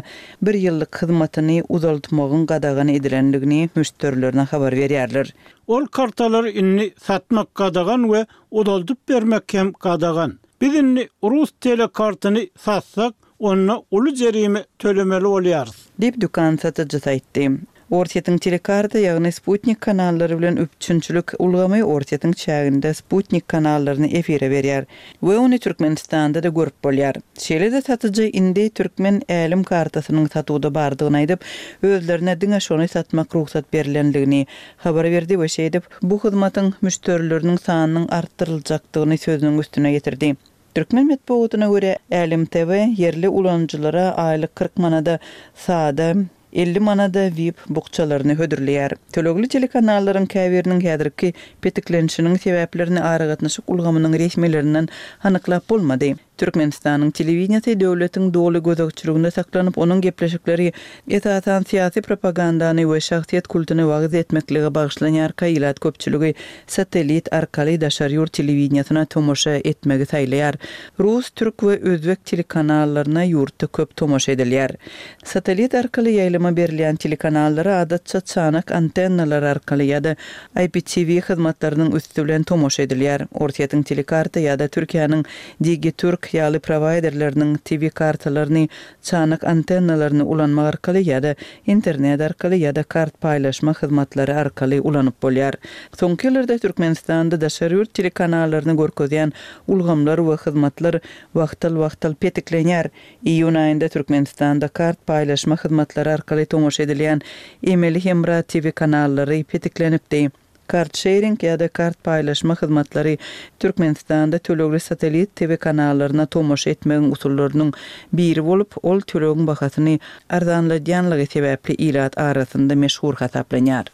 1 0.47 0.57
ýyllyk 0.61 0.97
hyzmatyny 1.01 1.61
uzaltmagyň 1.77 2.41
gadagyny 2.51 2.91
edilendigini 2.95 3.59
müşterilerine 3.75 4.41
habar 4.53 4.73
berýärler. 4.81 5.29
Ol 5.67 5.85
kartalar 5.91 6.45
inni 6.63 6.89
satmak 7.05 7.55
gadagan 7.55 8.03
we 8.13 8.25
uzaldyp 8.51 9.09
bermek 9.09 9.53
hem 9.53 9.71
gadagan. 9.87 10.35
Bizinni 10.61 11.07
Rus 11.23 11.51
telekartyny 11.61 12.41
kartyny 12.41 12.49
satsak, 12.65 13.13
onuň 13.39 13.79
uly 13.91 14.15
jerimi 14.15 14.63
tölemeli 14.79 15.31
bolýar. 15.35 15.67
Dip 16.01 16.21
dükan 16.21 16.55
satyjy 16.61 16.99
saýtdym. 17.07 17.59
Ortiýetiň 17.91 18.39
telekarda 18.41 18.97
yani 18.99 19.29
Sputnik 19.31 19.77
kanallary 19.81 20.33
bilen 20.41 20.57
üpçünçülük 20.57 21.31
ulgamy 21.39 21.83
Ortiýetiň 21.85 22.31
çäginde 22.33 22.89
Sputnik 22.97 23.45
kanallaryny 23.47 24.09
efire 24.17 24.49
berýär. 24.49 24.85
We 25.21 25.37
ony 25.37 25.59
Türkmenistanda 25.61 26.41
da 26.43 26.47
görüp 26.49 26.73
bolýar. 26.83 27.15
de 27.49 27.81
satyjy 27.81 28.29
indi 28.33 28.69
türkmen 28.69 29.21
älim 29.29 29.63
kartasynyň 29.63 30.27
satuwda 30.33 30.73
bardygyny 30.73 31.17
aýdyp, 31.25 31.39
özlerine 31.83 32.33
diňe 32.41 32.59
şonu 32.59 32.87
satmak 32.87 33.35
ruhsat 33.35 33.73
berilendigini 33.73 34.45
habar 34.77 35.05
berdi 35.05 35.33
we 35.37 35.45
şeýdip, 35.47 35.83
bu 36.01 36.17
hyzmatyň 36.23 36.73
müşterilerini 36.81 37.57
sanynyň 37.57 38.09
artdyrylacakdygyny 38.09 39.15
sözüniň 39.17 39.59
üstüne 39.59 39.91
getirdi. 39.91 40.35
Türkmen 40.75 41.07
Metbogutuna 41.07 41.67
göre 41.69 41.97
Elim 42.11 42.45
TV 42.45 42.87
yerli 42.97 43.29
ulanıcılara 43.29 44.11
aylık 44.11 44.55
40 44.55 44.77
manada 44.77 45.19
sade 45.55 46.15
50 46.55 46.79
manada 46.87 47.23
VIP 47.37 47.57
buqçalarını 47.77 48.35
hödürleyər. 48.39 48.93
Tölögli 49.15 49.49
telekanalların 49.55 50.23
kəvirinin 50.33 50.79
hədirki 50.85 51.33
petiklənşinin 51.65 52.37
sebəblərini 52.45 53.03
arıqatnışıq 53.09 53.73
ulğamının 53.75 54.15
resmələrindən 54.23 54.87
hanıqla 55.27 55.59
bulmadı. 55.73 56.13
Türkmenistanyň 56.37 57.11
telewizionda 57.11 57.73
döwletiň 57.79 58.33
dowlat 58.33 58.63
gözegçiliginde 58.65 59.31
saklanyp, 59.31 59.77
onuň 59.77 60.01
gepleşikleri 60.01 60.73
siyasi 61.07 61.49
syýasy 61.49 61.99
ve 62.05 62.83
we 62.91 62.99
şahsyýet 62.99 63.47
kultuny 63.47 63.81
wagyz 63.81 64.13
etmekligi 64.13 65.21
arka 65.23 65.45
ilat 65.45 65.79
köpçüligi 65.79 66.33
satelit 66.67 67.33
arkaly 67.33 67.81
daşary 67.81 68.15
ýurt 68.15 68.29
telewizionyna 68.31 69.05
tomoşa 69.05 69.51
etmegi 69.51 70.03
taýlaýar. 70.03 70.55
Rus, 70.99 71.29
türk 71.35 71.63
ve 71.63 71.77
özbek 71.81 72.25
telekanallaryna 72.25 73.25
ýurtda 73.25 73.67
köp 73.73 73.95
tomoşa 73.95 74.31
edilýär. 74.31 74.75
Satelit 75.23 75.75
arkaly 75.75 76.09
ýaýlama 76.17 76.51
berilýän 76.57 76.97
telekanallara 76.97 77.79
adatça 77.79 78.21
çanak 78.21 78.71
antennalar 78.71 79.43
arkaly 79.43 79.87
ýa-da 79.91 80.15
IPTV 80.63 81.21
hyzmatlarynyň 81.27 81.95
üstünden 81.95 82.43
tomoşa 82.43 82.83
edilýär. 82.83 83.27
Ortiýetiň 83.33 83.83
telekarta 83.83 84.39
ýa-da 84.39 84.65
Türkiýanyň 84.67 85.25
digi 85.63 85.91
türk 85.91 86.24
ýaly 86.33 86.59
provaýderleriniň 86.65 87.55
TV 87.63 87.89
kartalaryny, 87.93 88.67
çanak 89.05 89.43
antennalaryny 89.45 90.23
ulanmak 90.23 90.67
arkaly 90.71 91.03
ýa-da 91.07 91.33
internet 91.69 92.21
arkaly 92.27 92.59
ýa-da 92.65 92.83
kart 92.87 93.13
paýlaşma 93.25 93.73
hyzmatlary 93.79 94.33
arkaly 94.43 94.79
ulanyp 94.79 95.17
bolýar. 95.25 95.57
Soňky 95.99 96.27
ýyllarda 96.29 96.57
Türkmenistanda 96.63 97.41
da 97.43 97.49
şerwür 97.57 97.89
telekanallaryny 97.99 98.77
görkezýän 98.81 99.35
ulgamlar 99.67 100.23
we 100.29 100.37
hyzmatlar 100.45 100.99
wagtal-wagtal 101.35 102.15
petiklenýär. 102.25 102.91
Iýun 103.35 103.59
aýynda 103.63 103.89
Türkmenistanda 103.97 104.67
kart 104.81 104.99
paýlaşma 105.09 105.59
hyzmatlary 105.63 106.13
arkaly 106.17 106.45
toňuş 106.55 106.79
edilýän 106.87 107.21
emeli 107.67 108.05
hemra 108.05 108.41
TV 108.43 108.71
kanallary 108.75 109.43
petiklenipdi. 109.43 110.27
kart 110.67 110.91
sharing 110.97 111.37
ya 111.43 111.55
da 111.59 111.67
kart 111.67 112.03
paylaşma 112.03 112.55
hizmetleri 112.61 113.17
Türkmenistan'da 113.59 114.39
tölögli 114.39 114.79
satelit 114.79 115.35
TV 115.35 115.57
kanallarına 115.57 116.25
tomoş 116.25 116.67
etmegin 116.67 117.11
usullarının 117.11 117.73
biri 118.13 118.41
olup 118.41 118.75
ol 118.85 118.99
tölögün 119.01 119.47
bahasını 119.47 119.99
arzanla 120.29 120.85
diyanlığı 120.85 121.25
sebeple 121.25 121.73
ilat 121.75 122.17
arasında 122.17 122.75
meşhur 122.75 123.15
hataplanyar. 123.15 123.85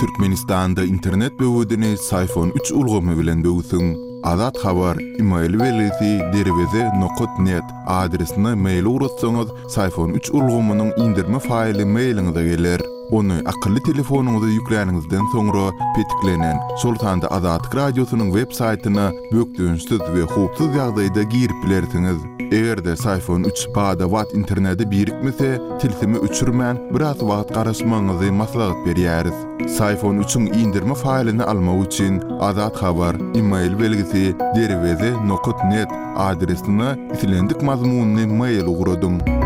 Türkmenistan'da 0.00 0.84
internet 0.84 1.40
bevodini 1.40 1.96
sayfon 1.96 2.52
3 2.60 2.72
ulgu 2.72 3.18
bilen 3.20 3.44
bevusun 3.44 4.09
Azat 4.22 4.54
Xabar 4.62 5.00
email 5.20 5.52
welesi 5.60 6.12
derwezi 6.32 6.82
nokot 7.00 7.28
net 7.46 7.62
adresini 7.86 8.52
mail 8.56 8.84
urutsanız 8.92 9.48
sayfon 9.74 10.08
3 10.10 10.30
ulgumunun 10.30 10.92
indirme 10.96 11.38
faili 11.38 11.84
mailinize 11.84 12.42
gelir. 12.44 12.80
Onu 13.12 13.32
akıllı 13.46 13.82
telefonunuzu 13.82 14.46
yüklenenizden 14.48 15.22
sonra 15.32 15.72
petiklenen 15.96 16.56
Sultanda 16.76 17.26
Azatik 17.28 17.74
Radyosu'nun 17.74 18.26
web 18.30 18.50
saytına 18.52 19.10
bökdüğün 19.32 19.76
we 19.76 19.94
ve 19.98 20.20
ýagdaýda 20.24 20.76
yağdayı 20.76 21.14
da 21.14 21.22
giyirip 21.22 22.84
de 22.84 22.96
sayfon 22.96 23.42
3 23.42 23.66
bada 23.76 24.04
wat 24.04 24.34
interneti 24.34 24.90
birikmese, 24.90 25.60
tilsimi 25.80 26.18
uçurman, 26.18 26.78
biraz 26.94 27.22
vat 27.22 27.52
karışmanızı 27.54 28.32
maslahat 28.32 28.86
beriyyariz. 28.86 29.34
Sayfon 29.76 30.16
3'un 30.18 30.44
indirme 30.58 30.94
failini 30.94 31.42
alma 31.44 31.84
üçin 31.86 32.20
azat 32.40 32.82
havar, 32.82 33.14
e 33.14 33.78
belgisi, 33.78 34.36
derivizi, 34.56 35.28
nokot, 35.28 35.64
net, 35.64 35.88
adresini, 36.16 37.12
isilendik 37.14 37.62
mail 38.30 38.66
uğradum. 38.66 39.39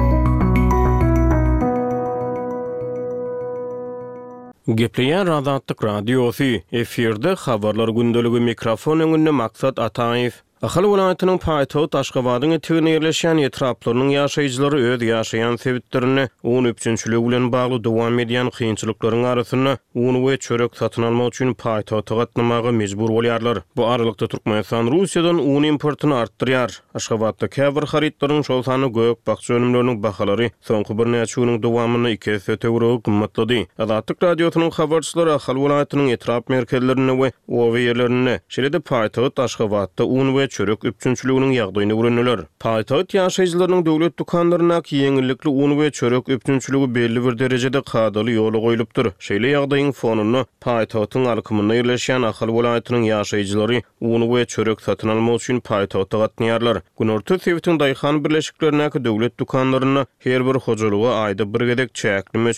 Gepleyen 4.68 5.26
razatlık 5.26 5.84
radyosu, 5.84 6.44
efirde 6.72 7.32
xabarlar 7.32 7.88
gündölügü 7.88 8.40
mikrofon 8.40 9.00
önünü 9.00 9.30
maksat 9.30 9.78
atayif. 9.78 10.43
Ahal 10.62 10.84
vilayetinin 10.84 11.38
payto 11.38 11.86
taşqabadın 11.88 12.50
etiğine 12.50 12.90
yerleşen 12.90 13.38
etraplarının 13.38 14.08
yaşayıcıları 14.08 14.76
öz 14.76 15.02
yaşayan 15.02 15.56
sevittirini 15.56 16.28
13 16.42 16.86
nji 16.86 17.12
bilen 17.12 17.52
bağlı 17.52 17.84
duvam 17.84 18.18
ediyen 18.18 18.46
xiyinçilikların 18.46 19.24
arasını 19.24 19.78
onu 19.94 20.28
ve 20.30 20.36
çörek 20.36 20.76
satın 20.76 21.02
alma 21.02 21.26
uçun 21.26 21.54
payto 21.54 22.02
tığatnamağı 22.02 22.72
mecbur 22.72 23.10
volyarlar. 23.10 23.58
Bu 23.76 23.86
aralıkta 23.86 24.26
Türkmen 24.28 24.62
san 24.62 24.86
Rusya'dan 24.86 25.38
un 25.38 25.62
importun 25.62 26.10
arttırıyar. 26.10 26.82
Aşqabadda 26.94 27.48
kevr 27.48 27.84
haritlarının 27.86 28.42
şolsanı 28.42 28.92
gök 28.92 29.26
bakçı 29.26 29.52
önümlerinin 29.54 30.02
bakalari 30.02 30.50
son 30.60 30.82
kubur 30.82 31.12
neçunun 31.12 31.62
duvamini 31.62 32.10
2 32.12 32.40
sete 32.40 32.68
uru 32.68 32.96
gü 32.96 33.02
gümmatladi. 33.02 33.66
Adatik 33.78 34.22
radiyotinin 34.22 34.70
ahal 34.70 35.56
vilayetinin 35.64 36.08
etraplarini 36.08 36.56
merkezlerini 36.58 37.12
we 37.12 37.32
etraplarini 37.54 38.30
etraplarini 38.30 38.40
etraplarini 38.56 39.20
etraplarini 39.20 40.43
çörek 40.48 40.84
üpçünçlüğünün 40.84 41.50
yağdayını 41.50 42.00
ürünülür. 42.00 42.44
Paytaht 42.60 43.14
yaşayıcılarının 43.14 43.86
devlet 43.86 44.18
dukanlarına 44.18 44.82
ki 44.82 44.96
yenilikli 44.96 45.48
un 45.48 45.80
ve 45.80 45.90
çörek 45.90 46.28
üpçünçlüğü 46.28 46.94
belli 46.94 47.24
bir 47.24 47.38
derecede 47.38 47.82
kadaly 47.82 48.32
yolu 48.34 48.60
koyulupdur. 48.60 49.06
Şeyle 49.18 49.48
yağdayın 49.48 49.92
fonunu 49.92 50.46
paytahtın 50.60 51.24
arkımında 51.24 51.74
ýerleşýän 51.76 52.26
akıl 52.26 52.48
welaýatynyň 52.48 53.04
ýaşajylary 53.10 53.82
un 54.00 54.34
ve 54.34 54.44
çörek 54.44 54.80
satyn 54.80 55.08
almak 55.08 55.40
üçin 55.42 55.60
paytahtı 55.60 56.18
katniyarlar. 56.18 56.78
Günorta 57.00 57.38
sevitin 57.38 57.80
dayxan 57.80 58.24
birleşiklerine 58.24 58.90
ki 58.90 59.04
dukanlarına 59.38 60.06
her 60.18 60.46
bir 60.46 60.54
hojalyga 60.54 61.08
ayda 61.14 61.54
bir 61.54 61.66
gedek 61.66 61.94
çayaklı 61.94 62.52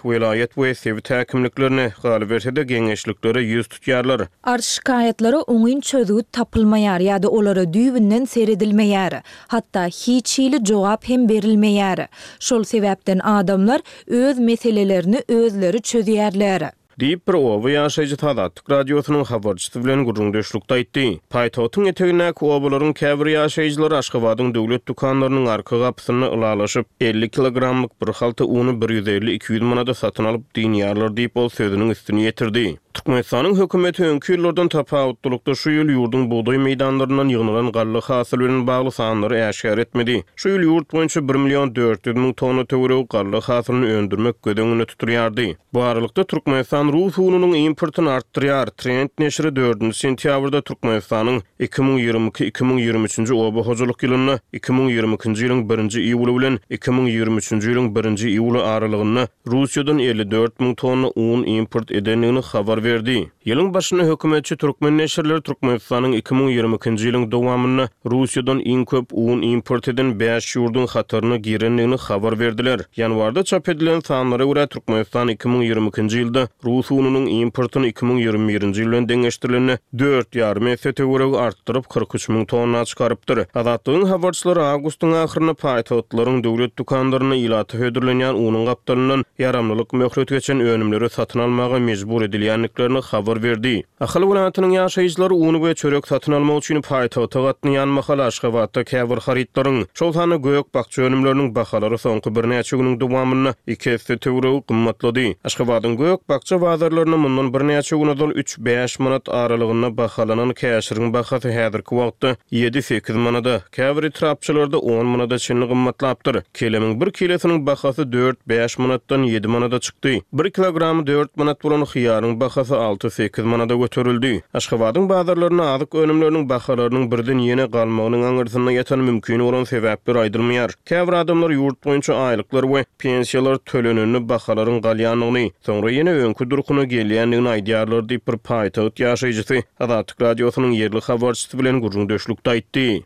yagda 0.04 0.37
yagda 0.57 0.88
yagda 0.88 1.13
räkim 1.18 1.42
nuklirlerni 1.47 1.85
galiberse 2.02 2.52
de 2.56 2.62
gengleşliklere 2.71 3.40
ýüz 3.54 3.66
tutýarlar. 3.75 4.23
Art 4.52 4.64
şikayetleri 4.68 5.37
oňyn 5.54 5.80
çözül 5.90 6.23
tapylmaýar 6.38 7.00
ýa-da 7.09 7.28
olary 7.40 7.64
duýuňdan 7.76 8.25
seredilmeýär. 8.35 9.18
Hatta 9.54 9.87
hiç 10.00 10.38
hili 10.38 10.59
jogap 10.71 11.09
hem 11.09 11.26
berilmeýär. 11.28 12.06
Şol 12.50 12.62
sebäpten 12.75 13.18
adamlar 13.37 13.80
öz 14.23 14.38
meselelerini 14.38 15.23
özleri 15.28 15.78
çözýärler. 15.92 16.71
Deep 17.03 17.25
Pro 17.27 17.41
we 17.63 17.75
ýaşajy 17.75 18.17
tada 18.23 18.45
Türk 18.55 18.71
radiosynyň 18.71 19.25
habarçysy 19.27 19.81
bilen 19.85 20.05
gurrun 20.07 20.29
döşlükde 20.35 20.77
aýtdy. 20.77 21.07
Paýtotyň 21.37 21.89
etegine 21.91 22.29
kowbolaryň 22.39 22.93
käbir 23.01 23.33
ýaşaýjylar 23.33 23.97
Aşgabatyň 23.99 24.53
döwlet 24.55 24.85
dükanlarynyň 24.89 25.51
arka 25.57 25.81
gapysyny 25.83 26.31
ulalaşyp 26.39 26.87
50 27.01 27.29
kilogramlyk 27.29 27.99
bir 28.03 28.15
halta 28.23 28.45
uny 28.45 28.77
150-200 28.87 29.61
manada 29.73 29.95
satyn 30.05 30.31
alyp 30.33 30.47
dünýäler 30.61 31.11
diýip 31.19 31.35
ol 31.45 31.51
söýdüniň 31.59 31.91
üstüne 31.99 32.29
ýetirdi. 32.31 32.69
Türkmenistan'ın 32.95 33.55
hükümeti 33.65 34.05
önküllerden 34.05 34.69
tapa 34.69 35.09
utdulukda 35.09 35.55
şu 35.55 35.71
yıl 35.71 35.89
yurdun 35.91 36.31
buğday 36.31 36.59
meydanlarından 36.59 37.29
yığınılan 37.29 37.73
qarlı 37.73 38.01
hasıl 38.01 38.39
verin 38.41 38.67
bağlı 38.67 38.93
sahanları 38.93 39.49
eşkar 39.49 39.79
etmedi. 39.79 40.25
Şu 40.37 40.49
yıl 40.49 40.61
yurt 40.61 40.93
boyunca 40.93 41.29
1 41.29 41.35
milyon 41.35 41.75
400 41.77 42.17
milyon 42.17 42.33
tonu 42.33 42.67
tevrev 42.67 43.07
qarlı 43.07 43.41
hasılını 43.41 43.87
öndürmek 43.87 44.43
gödönünü 44.43 44.87
tuturyardy. 44.87 45.53
Bu 45.73 45.83
aralıkta 45.83 46.25
Türkmenistan 46.25 46.92
Rus 46.92 47.18
ununun 47.18 47.55
importunu 47.55 48.11
arttırıyar. 48.11 48.66
Trend 48.66 49.09
neşiri 49.18 49.57
4. 49.57 49.97
sentyavrda 49.97 50.62
Türkmenistan'ın 50.62 51.42
2022-2023. 51.61 53.33
oba 53.35 53.61
hocalık 53.61 54.03
yılını 54.03 54.40
2022. 54.53 55.29
yılın 55.42 55.68
1. 55.71 55.77
iyi 55.99 56.18
bilen 56.18 56.59
2023. 56.71 57.53
yılın 57.66 57.95
1. 57.97 58.27
iyi 58.27 58.40
ulu 58.40 58.62
aralığını 58.62 59.29
Rusya'dan 59.47 59.99
54 59.99 60.61
milyon 60.61 60.75
tonu 60.75 61.12
un 61.16 61.45
import 61.45 61.90
edenini 61.90 62.38
xavar 62.38 62.84
berdi. 62.85 63.31
Ýylyň 63.47 63.73
başyny 63.75 64.03
hökümetçi 64.09 64.57
türkmen 64.62 64.94
neşirleri 65.01 65.40
Türkmenistanyň 65.47 66.12
2022-nji 66.23 67.09
ýylyň 67.11 67.25
dowamyny 67.33 67.87
Russiýadan 68.12 68.61
iň 68.73 68.85
köp 68.92 69.12
un 69.12 69.42
import 69.49 69.88
eden 69.92 70.11
5 70.20 70.49
ýurdun 70.57 70.87
hatarına 70.94 71.37
girenligini 71.37 71.99
habar 72.07 72.38
berdiler. 72.40 72.85
Ýanwarda 72.99 73.44
çap 73.44 73.68
edilen 73.68 74.01
sanlara 74.01 74.44
görä 74.51 74.66
Türkmenistan 74.68 75.29
2022-nji 75.37 76.23
ýylda 76.23 76.47
Rus 76.64 76.90
ununyň 76.99 77.27
importyny 77.40 77.90
2021-nji 77.92 78.85
ýylyň 78.87 79.09
deňeşdirilene 79.12 79.77
4 80.05 80.40
ýarmy 80.42 80.73
esse 80.79 80.92
töwereg 80.92 81.37
artdyryp 81.47 81.88
43 81.97 82.31
tonna 82.55 82.85
çykarypdyr. 82.85 83.44
Azatlygyň 83.55 84.07
habarçylary 84.14 84.64
awgustyň 84.70 85.12
ahyryna 85.25 85.57
paýtawtlaryň 85.66 86.42
döwlet 86.49 86.77
dukanlaryna 86.79 87.40
ýylaty 87.44 87.81
höderlenýän 87.85 88.40
unyň 88.47 88.64
gapdalynyň 88.70 89.25
yaramlylyk 89.38 89.92
möhretgeçen 89.92 90.61
önümleri 90.73 91.11
satın 91.18 91.40
almağa 91.49 91.79
mecbur 91.79 92.23
edilýänlik 92.31 92.74
ýetmeýändiklerini 92.75 93.03
habar 93.11 93.39
berdi. 93.43 93.85
Ahal 94.01 94.23
welaýatynyň 94.25 94.73
ýaşaýjylary 94.77 95.37
uny 95.37 95.59
we 95.59 95.75
çörek 95.75 96.07
satyn 96.07 96.35
almak 96.35 96.59
üçin 96.63 96.81
paýta 96.83 97.29
tagatny 97.29 97.71
ýan 97.77 97.89
mahal 97.89 98.19
aşgabatda 98.21 98.83
käwir 98.85 99.19
haritlaryň 99.21 99.87
şolany 99.95 100.37
göýök 100.37 100.65
bagça 100.75 101.03
önümleriniň 101.03 101.55
bahalary 101.55 101.95
soňky 101.99 102.31
bir 102.35 102.45
näçe 102.45 102.77
güniň 102.77 103.01
dowamyny 103.01 103.53
iki 103.67 103.91
häfte 103.95 104.17
töwre 104.19 104.63
gymmatlady. 104.69 105.37
Aşgabatyň 105.45 105.97
göýök 105.97 106.19
bagça 106.29 106.59
wazirlerini 106.59 107.17
mundan 107.17 107.55
bir 107.55 107.61
näçe 107.61 107.97
güniň 107.97 108.19
dol 108.19 108.31
3-5 108.31 109.03
manat 109.03 109.29
aralygyna 109.29 109.97
bahalanan 109.97 110.51
käşiriň 110.53 111.13
bahasy 111.13 111.49
häzirki 111.49 111.93
wagtda 111.99 112.37
7-8 112.53 113.13
manada, 113.15 113.63
käwir 113.73 114.11
trapçylarda 114.11 114.79
10 114.79 115.07
manada 115.07 115.39
çynly 115.39 115.67
gymmatlapdyr. 115.67 116.43
Kelemin 116.55 117.01
bir 117.01 117.11
kilosynyň 117.11 117.67
bahasy 117.67 118.03
4-5 118.03 118.81
manatdan 118.83 119.23
7 119.23 119.47
manada 119.49 119.81
çykdy. 119.81 120.21
1 120.33 120.51
kilogramy 120.51 121.07
4 121.07 121.37
manat 121.37 121.63
bolan 121.65 121.83
xiyaryň 121.83 122.41
bahasy 122.41 122.63
6-8 122.70 123.42
manada 123.44 123.74
götürüldi. 123.74 124.42
Aşgabatın 124.55 125.09
bazarlarına 125.09 125.74
azık 125.74 125.94
önümlerinin 125.94 126.48
bahalarının 126.48 127.11
birden 127.12 127.38
yeni 127.38 127.70
kalmağının 127.70 128.22
anırsına 128.22 128.72
yatan 128.72 128.98
mümkün 128.98 129.38
olan 129.40 129.64
sebep 129.64 130.07
bir 130.07 130.16
aydırmayar. 130.16 130.70
adamlar 131.14 131.50
yurt 131.50 131.87
ayliklar 131.87 132.14
aylıklar 132.16 132.74
ve 132.74 132.85
pensiyalar 132.98 133.57
tölününü 133.57 134.29
bahaların 134.29 134.81
kalyanını, 134.83 135.50
sonra 135.66 135.90
yeni 135.90 136.11
önkü 136.12 136.50
durkunu 136.50 136.88
geliyenliğine 136.88 137.48
aydiyarlar 137.48 138.09
deyip 138.09 138.29
bir 138.29 138.38
paytağıt 138.38 139.00
yaşayıcısı. 139.00 139.62
Azatik 139.81 140.22
radyosunun 140.22 140.70
yerli 140.70 141.00
havarçısı 141.00 141.59
bilen 141.59 141.81
gurun 141.81 142.09
döşlükta 142.09 142.55
itti. 142.55 143.03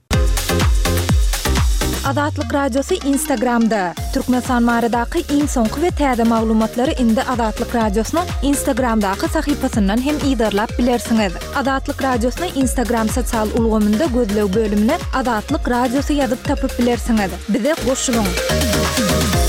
Adatlyk 2.07 2.55
radyosu 2.55 2.95
Instagram'da. 3.09 3.95
Türkmenistan 4.19 4.65
maradaky 4.67 5.21
iň 5.31 5.47
soňky 5.47 5.79
we 5.79 5.91
täze 5.95 6.25
maglumatlary 6.27 6.95
indi 6.99 7.21
Adatlyk 7.23 7.71
radiosynyň 7.79 8.27
Instagramdaky 8.51 9.29
sahypasyndan 9.31 10.01
hem 10.03 10.19
iýdarlap 10.27 10.75
bilersiňiz. 10.79 11.39
Adatlyk 11.63 12.03
radiosynyň 12.03 12.59
Instagram 12.59 13.07
sosial 13.09 13.47
ulgamynda 13.55 14.11
gözlew 14.11 14.51
bölümine 14.59 14.99
Adatlyk 15.15 15.69
radiosy 15.71 16.19
ýazyp 16.19 16.43
tapyp 16.51 16.75
bilersiňiz. 16.83 17.31
Bize 17.49 17.75
goşulyň. 17.87 19.47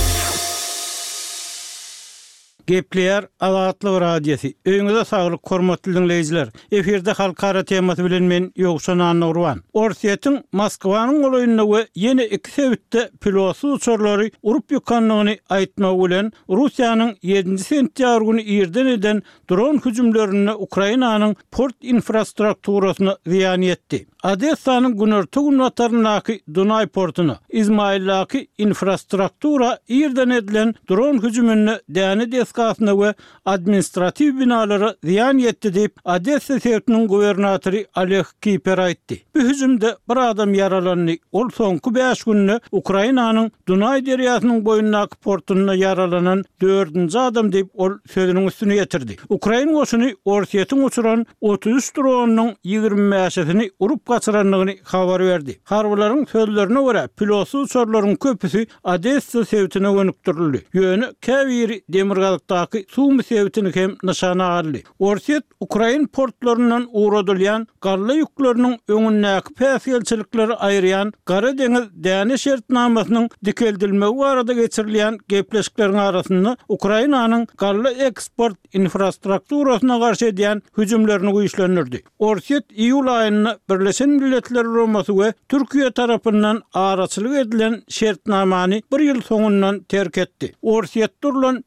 Gepler 2.70 3.24
Alaatlı 3.48 4.02
Radyosu. 4.02 4.48
Öňüňize 4.66 5.04
saglyk, 5.06 5.42
hormatly 5.52 5.92
dinleýijiler. 5.96 6.48
Eferde 6.72 7.12
halkara 7.12 7.64
temasy 7.66 8.04
bilen 8.04 8.24
men 8.24 8.44
Ýogşan 8.64 9.00
Anurwan. 9.10 9.60
Orsiýetin 9.74 10.38
Moskwanyň 10.60 11.18
goýunyna 11.26 11.64
we 11.72 11.82
ýene 12.06 12.26
iki 12.38 12.52
sebäpde 12.56 13.02
pilosuz 13.24 13.72
uçurlary 13.78 14.30
urup 14.44 14.70
ýokanlygyny 14.72 15.34
aýtmak 15.58 15.96
bilen 16.04 16.32
Russiýanyň 16.60 17.10
7-nji 17.34 17.58
sentýabr 17.70 18.22
güni 18.28 18.46
ýerden 18.58 18.88
eden 18.98 19.24
dron 19.50 19.82
hüjümlerini 19.86 20.54
Ukrainanyň 20.66 21.34
port 21.52 21.76
infrastrukturasyna 21.82 23.18
ziýan 23.34 23.66
etdi. 23.74 24.06
Adessanyň 24.24 24.94
günörtü 25.02 25.42
günatlaryndaky 25.50 26.34
Dunay 26.56 26.88
portuny 26.88 27.34
Ismaillaky 27.50 28.46
infrastruktura 28.58 29.78
ýerden 29.90 30.38
edilen 30.38 30.74
dron 30.90 31.18
hüjümini 31.26 31.80
däne 31.90 32.32
desk 32.32 32.59
kasyna 32.60 33.14
administrativ 33.46 34.34
binalara 34.40 34.96
ziyan 35.04 35.38
yetdi 35.38 35.74
dip 35.74 35.94
Adessa 36.06 36.60
sertinin 36.60 37.08
gubernatori 37.08 37.86
Alek 37.96 38.26
Kiper 38.42 38.78
aýtdy. 38.78 39.18
Bu 39.36 39.40
hüzümde 39.42 39.96
bir 40.10 40.18
adam 40.18 40.54
yaralandy. 40.54 41.16
Ol 41.32 41.50
soňky 41.50 41.96
5 41.96 42.24
günni 42.24 42.60
Ukrainanyň 42.72 43.52
Dunay 43.68 44.06
derýasynyň 44.06 44.64
boýundaky 44.66 45.18
portuna 45.24 45.74
yaralanan 45.76 46.44
4-nji 46.62 47.20
adam 47.20 47.52
dip 47.54 47.70
ol 47.80 47.96
sözüniň 48.14 48.48
üstüne 48.52 48.76
ýetirdi. 48.78 49.18
Ukraina 49.30 49.72
goşuny 49.72 50.12
Orsiýetiň 50.26 50.84
uçuran 50.84 51.26
33 51.42 51.96
dronunyň 51.98 52.54
20 52.64 53.02
mäsesini 53.12 53.70
urup 53.80 54.06
gaçyranlygyny 54.08 54.78
habar 54.84 55.22
berdi. 55.22 55.60
Harbylaryň 55.64 56.26
sözlerine 56.32 56.84
görä 56.84 57.08
pilotsuz 57.08 57.70
uçurlaryň 57.70 58.16
köpüsi 58.16 58.68
Adessa 58.84 59.46
sertine 59.46 59.92
gönükdirildi. 59.94 60.64
Ýöne 60.76 61.14
Kaviri, 61.26 61.82
demirgalyk 61.90 62.49
porttaky 62.50 62.82
suw 62.94 63.12
müsebetini 63.14 63.76
hem 63.76 63.96
nişana 64.04 64.46
aldy. 64.46 64.78
Orset 65.00 65.44
Ukrain 65.60 66.08
portlarından 66.08 66.88
uğradylan 66.92 67.68
garly 67.82 68.14
yüklerinin 68.18 68.78
öňündäki 68.88 69.54
päsgelçilikleri 69.54 70.52
aýryan 70.54 71.14
Gara 71.26 71.50
deňiz 71.58 71.86
däni 72.04 72.36
dikeldilme 72.36 73.30
dikeldilmegi 73.46 74.18
barada 74.18 74.54
geçirilýän 74.54 75.18
gepleşikleriň 75.28 75.98
arasynda 75.98 76.58
Ukrainanyň 76.70 77.48
garly 77.58 78.04
eksport 78.06 78.56
infrastrukturasyna 78.74 79.98
garşy 79.98 80.26
ediyan 80.26 80.62
hüjümlerini 80.78 81.30
güýçlendirdi. 81.30 82.04
Orset 82.20 82.64
iýul 82.72 83.08
aýynda 83.20 83.58
Birleşen 83.70 84.10
Milletler 84.10 84.64
Romasy 84.64 85.12
we 85.12 85.34
Türkiýe 85.50 85.92
tarapyndan 85.92 86.62
aracylyk 86.74 87.34
edilen 87.48 87.82
namani 88.28 88.82
bir 88.94 89.00
ýyl 89.00 89.22
soňundan 89.22 89.80
terk 89.86 90.18
etdi. 90.18 90.54
Orset 90.62 91.24
durulan 91.24 91.64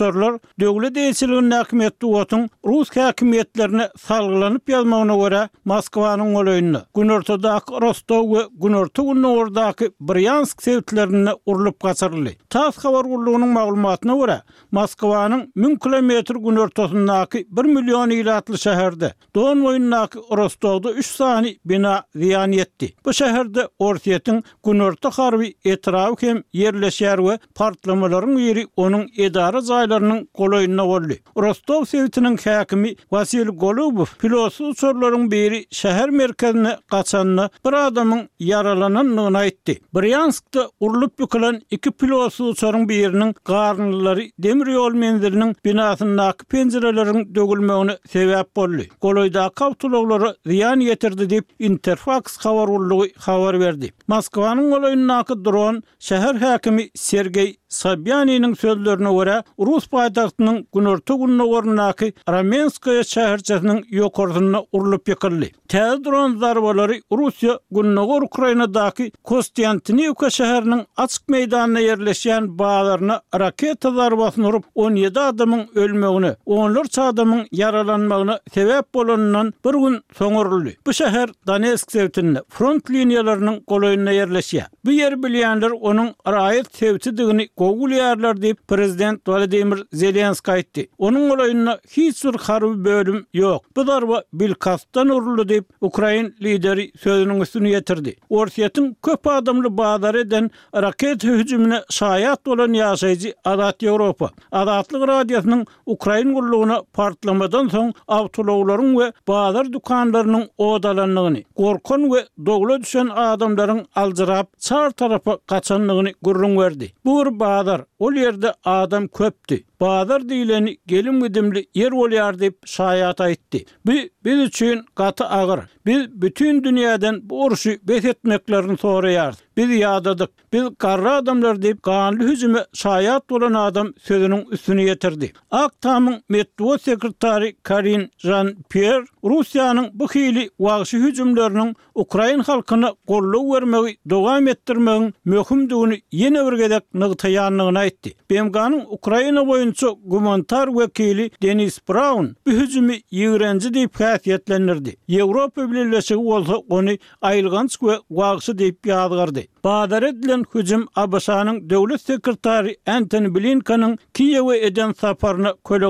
professorlar 0.00 0.38
döwlet 0.60 0.96
eýetçiligini 0.96 1.48
näkmetli 1.50 2.08
otun 2.20 2.46
rus 2.68 2.88
häkimetlerini 2.96 3.86
salgylanyp 3.98 4.68
ýazmagyna 4.70 5.14
görä 5.22 5.42
Moskwanyň 5.64 6.30
golöýünde. 6.36 6.80
Günortada 6.94 7.60
Rostow 7.82 8.22
we 8.34 8.46
Günorta 8.62 9.02
günüň 9.02 9.24
ordaky 9.26 9.90
Bryansk 10.06 10.62
sewtlerini 10.62 11.30
urulyp 11.46 11.80
gaçyrly. 11.80 12.32
Tas 12.50 12.78
habar 12.84 13.04
gurulunyň 13.04 13.52
maglumatyna 13.52 14.14
görä 14.16 14.38
Moskwanyň 14.72 15.42
1000 15.56 15.78
kilometr 15.78 16.34
günortasyndaky 16.34 17.44
1 17.56 17.62
million 17.64 18.10
ýylatly 18.10 18.56
şäherde 18.56 19.12
Don 19.34 19.62
boyundaky 19.64 20.18
Rostowda 20.36 20.90
3 20.92 21.06
sany 21.06 21.54
bina 21.64 22.02
ziyan 22.16 22.52
ýetdi. 22.52 22.94
Bu 23.04 23.10
şäherde 23.10 23.68
Orsiýetiň 23.80 24.42
günorta 24.64 25.10
harby 25.10 25.48
etrawy 25.64 26.26
hem 26.28 26.42
yerleşýär 26.54 27.18
we 27.18 27.38
partlamalaryň 27.54 28.36
ýeri 28.38 28.66
onuň 28.76 29.06
edara 29.18 29.60
adaylarının 29.80 30.28
goloyuna 30.34 30.84
goldi. 30.84 31.22
Rostov 31.38 31.84
sevitinin 31.84 32.36
kakimi 32.36 32.94
Vasil 33.10 33.46
Golubov 33.46 34.04
filosu 34.04 34.74
sorların 34.74 35.30
beri 35.30 35.66
şehir 35.70 36.08
merkezine 36.08 36.76
kaçanına 36.90 37.50
bir 37.66 37.72
adamın 37.72 38.28
yaralanan 38.38 39.16
nana 39.16 39.44
itti. 39.44 39.80
Bryansk'ta 39.94 40.68
urlup 40.80 41.20
yukulan 41.20 41.60
iki 41.70 41.90
filosu 42.00 42.54
sorların 42.54 42.88
birinin 42.88 43.32
karnıları 43.32 44.22
demir 44.38 44.66
yol 44.66 44.94
mendirinin 44.94 45.56
binasının 45.64 46.18
akı 46.18 46.44
pencerelerin 46.46 47.34
dögülmeğine 47.34 47.98
sebep 48.10 48.54
goldi. 48.54 48.88
Goloyda 49.02 49.48
kautologları 49.48 50.36
ziyan 50.46 50.80
getirdi 50.80 51.30
deyip 51.30 51.44
interfax 51.58 52.22
havar 52.38 52.68
urlugu 52.68 53.06
havar 53.18 53.60
verdi. 53.60 53.92
Moskova'nın 54.08 54.70
goloyuna 54.70 55.18
akı 55.18 55.44
dron 55.44 55.82
şehir 55.98 56.34
hakimi 56.34 56.90
Sergei 56.94 57.56
Sabyani'nin 57.68 58.54
sözlerine 58.54 59.14
göre 59.18 59.42
Rus 59.70 59.86
paýtagtynyň 59.86 60.56
günörtü 60.74 61.14
gününe 61.20 61.44
gorunaky 61.52 62.08
Ramenskaya 62.32 63.02
şäherçesiniň 63.12 63.78
ýokurdyna 63.96 64.60
urulyp 64.76 65.12
ýykyldy. 65.12 65.48
Täze 65.70 66.00
dron 66.04 66.32
zarbalary 66.42 66.96
Russiýa 67.16 67.54
gününe 67.76 68.04
gor 68.10 68.22
Ukrainadaky 68.26 69.10
Konstantinivka 69.30 70.26
şäheriniň 70.38 70.82
açyk 70.96 71.22
meýdanyna 71.34 71.82
ýerleşýän 71.86 72.48
baýlaryna 72.62 73.20
raketa 73.42 73.90
zarbasyny 74.00 74.46
urup 74.50 74.64
17 74.74 75.18
adamyň 75.28 75.62
ölmegini, 75.74 76.32
onlar 76.46 76.84
çadamyň 76.84 77.46
yaralanmagyna 77.62 78.40
sebäp 78.54 78.90
bolanyndan 78.94 79.52
bir 79.66 79.74
gün 79.82 80.00
soňurldy. 80.18 80.74
Bu 80.86 80.90
şäher 80.90 81.28
Donetsk 81.46 81.92
sewtinde 81.92 82.42
front 82.48 82.84
liniýalarynyň 82.90 83.62
goloýuna 83.64 84.10
ýerleşýär. 84.18 84.66
Bu 84.84 84.92
yer 84.96 85.14
bilýänler 85.22 85.70
onuň 85.88 86.06
raýat 86.34 86.68
sewçi 86.78 87.10
digini 87.16 87.44
gowulýarlar 87.60 88.38
diýip 88.42 88.58
prezident 88.72 89.20
Volodymyr 89.28 89.80
Zelenskiy 90.02 90.52
aýtdy. 90.54 90.84
Onuň 90.98 91.26
goýunda 91.40 91.74
hiç 91.96 92.22
bir 92.24 92.38
harby 92.46 92.78
bölüm 92.86 93.18
ýok. 93.34 93.60
Bu 93.76 93.84
darwa 93.86 94.22
bilkastan 94.32 95.12
urulýar 95.16 95.48
diýip 95.50 95.64
Ukrain 95.80 96.30
lideri 96.46 96.86
sözünün 97.02 97.40
üstüne 97.44 97.68
ýetirdi. 97.74 98.14
Orsiýetin 98.30 98.88
köp 99.08 99.26
adamly 99.34 99.68
baýdar 99.68 100.14
eden 100.14 100.50
raket 100.86 101.24
hüjümine 101.28 101.82
şahyat 101.90 102.46
bolan 102.46 102.72
ýaşaýyjy 102.80 103.34
Adat 103.44 103.82
Ýewropa. 103.82 104.30
Adatlyk 104.52 105.04
radyasının 105.08 105.66
Ukrain 105.86 106.32
gurluguna 106.38 106.80
partlamadan 106.92 107.68
soň 107.68 107.92
awtolowlaryň 108.08 108.96
we 109.00 109.12
baýdar 109.28 109.72
dukanlarynyň 109.72 110.48
odalanlygyny, 110.58 111.44
gorkun 111.56 112.02
we 112.14 112.24
dogla 112.46 112.80
düşen 112.80 113.08
adamlaryň 113.14 113.84
aljyrap 113.94 114.48
sar 114.70 114.90
tarafa 114.90 115.38
kaçanlığını 115.46 116.10
gurrun 116.22 116.58
verdi. 116.58 116.92
Bu 117.04 117.20
bir 117.26 117.40
bağdar, 117.40 117.84
o 117.98 118.12
yerde 118.12 118.52
adam 118.64 119.08
köptü. 119.08 119.58
Bağdar 119.80 120.28
dilen 120.28 120.68
gelim 120.86 121.20
gidimli 121.22 121.66
yer 121.74 121.92
oliyar, 121.92 122.22
yar 122.24 122.38
dip 122.38 122.58
şayat 122.66 123.20
aytdi. 123.20 123.64
Bu 123.86 123.92
biz 124.24 124.38
üçin 124.38 124.84
qatı 124.94 125.24
ağır. 125.26 125.60
Biz 125.86 126.22
bütün 126.22 126.64
dünyadan 126.64 127.20
bu 127.22 127.44
urşu 127.44 127.70
bet 127.82 128.04
etmeklerini 128.04 128.76
soruyar. 128.76 129.34
Biz 129.56 129.70
yadadık. 129.70 130.30
Biz 130.52 130.62
qarra 130.78 131.12
adamlar 131.12 131.62
dip 131.62 131.82
qanlı 131.82 132.22
hüzümə 132.34 132.64
şayat 132.74 133.32
olan 133.32 133.54
adam 133.54 133.92
sözünün 134.02 134.44
üstünü 134.50 134.82
yetirdi. 134.82 135.32
Ak 135.50 135.80
tamın 135.80 136.22
Metvo 136.28 136.78
sekretari 136.78 137.56
Karin 137.62 138.10
Jan 138.18 138.56
Pierre 138.70 139.06
Rusiyanın 139.24 139.90
bu 139.92 140.04
xili 140.04 140.50
wagşy 140.58 140.96
hüzümlərinin 140.96 141.74
Ukrayn 141.94 142.40
xalqını 142.40 142.94
qorlu 143.06 143.54
vermeyi 143.54 143.98
davam 144.10 144.48
etdirməyin 144.48 145.12
möhümdüyünü 145.24 145.98
yenə 146.22 146.40
bir 146.50 146.56
qədək 146.62 146.82
nıqtayanlığını 146.94 147.78
aýtdy. 147.86 148.10
Bemganyň 148.30 148.84
Ukrayna 148.88 149.46
boyun 149.46 149.69
Enço 149.70 149.90
Gumantar 150.10 150.68
vekili 150.78 151.30
Denis 151.42 151.78
Brown 151.88 152.26
bu 152.46 152.50
hüzümü 152.52 152.94
yığrenci 153.10 153.74
deyip 153.74 153.94
kafiyetlenirdi. 153.94 154.96
Evropa 155.08 155.70
bilinleşi 155.70 156.16
olsa 156.16 156.56
onu 156.68 156.90
ayılganç 157.20 157.82
ve 157.82 157.96
vaqsı 158.10 158.58
deyip 158.58 158.86
yadgardı. 158.86 159.40
Badar 159.64 160.02
edilen 160.02 160.44
hüzüm 160.54 160.86
Abasa'nın 160.96 161.70
devlet 161.70 162.00
sekretari 162.00 162.76
Anthony 162.86 163.34
Blinka'nın 163.34 163.98
Kiyeva 164.14 164.56
eden 164.56 164.92
saparına 164.92 165.54
köle 165.68 165.86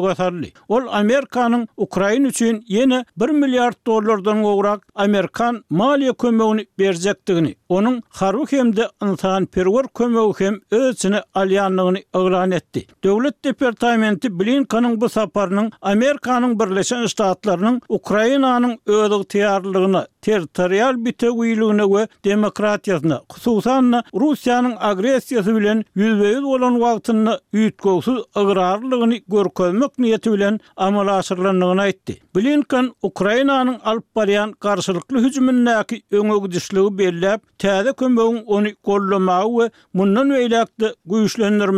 Ol 0.68 0.80
Amerikanın 0.90 1.68
Ukrayna 1.76 2.28
üçün 2.28 2.64
yeni 2.68 3.04
1 3.16 3.28
milyard 3.28 3.74
dolardan 3.86 4.44
uğraq 4.44 4.78
Amerikan 4.94 5.64
maliyya 5.70 6.12
kömövini 6.12 6.66
berzektigini. 6.78 7.54
Onun 7.68 8.02
xarru 8.10 8.44
kemde 8.44 8.88
ınsan 9.02 9.46
perver 9.46 9.86
kömövini 9.94 10.58
ötini 10.70 11.16
aliyy 11.34 11.58
etdi. 11.58 12.82
aliyy 13.02 13.22
aliyy 13.54 13.69
Departamenti 13.70 14.30
Blinkanın 14.40 15.00
bu 15.00 15.08
saparının 15.08 15.72
Amerikanın 15.82 16.58
Birleşen 16.60 17.06
Ştaatlarının 17.06 17.80
Ukrayna'nın 17.88 18.78
ölüq 18.86 19.24
tiyarlılığına, 19.28 20.06
teritorial 20.22 21.04
bite 21.04 21.30
uyluğuna 21.30 21.94
ve 21.98 22.08
demokratiyasına, 22.24 23.20
khususanna 23.28 24.02
Rusya'nın 24.14 24.74
agresiyasi 24.80 25.56
bilen 25.56 25.84
yüzveyiz 25.94 26.44
olan 26.44 26.80
vaktinna 26.80 27.38
yüzgoksuz 27.52 28.22
ıgrarlılığını 28.36 29.16
görkölmök 29.28 29.98
niyeti 29.98 30.32
bilen 30.32 30.60
amalaşırlarlarlarına 30.76 31.86
etdi. 31.86 32.18
Blinkan, 32.36 32.94
Ukrayna'nın 33.02 33.76
alpbariyan 33.84 34.52
karşılıklı 34.52 35.18
hücumunnaki 35.18 36.02
öngögdüşlüğü 36.10 36.98
belliyap, 36.98 37.42
tada 37.58 37.92
kumbeun 37.92 38.42
onu 38.46 38.66
kollumau 38.82 39.58
ve 39.60 39.70
mundan 39.94 40.30
veylakta 40.30 40.86
gu 41.04 41.16
gu 41.18 41.50
gu 41.50 41.74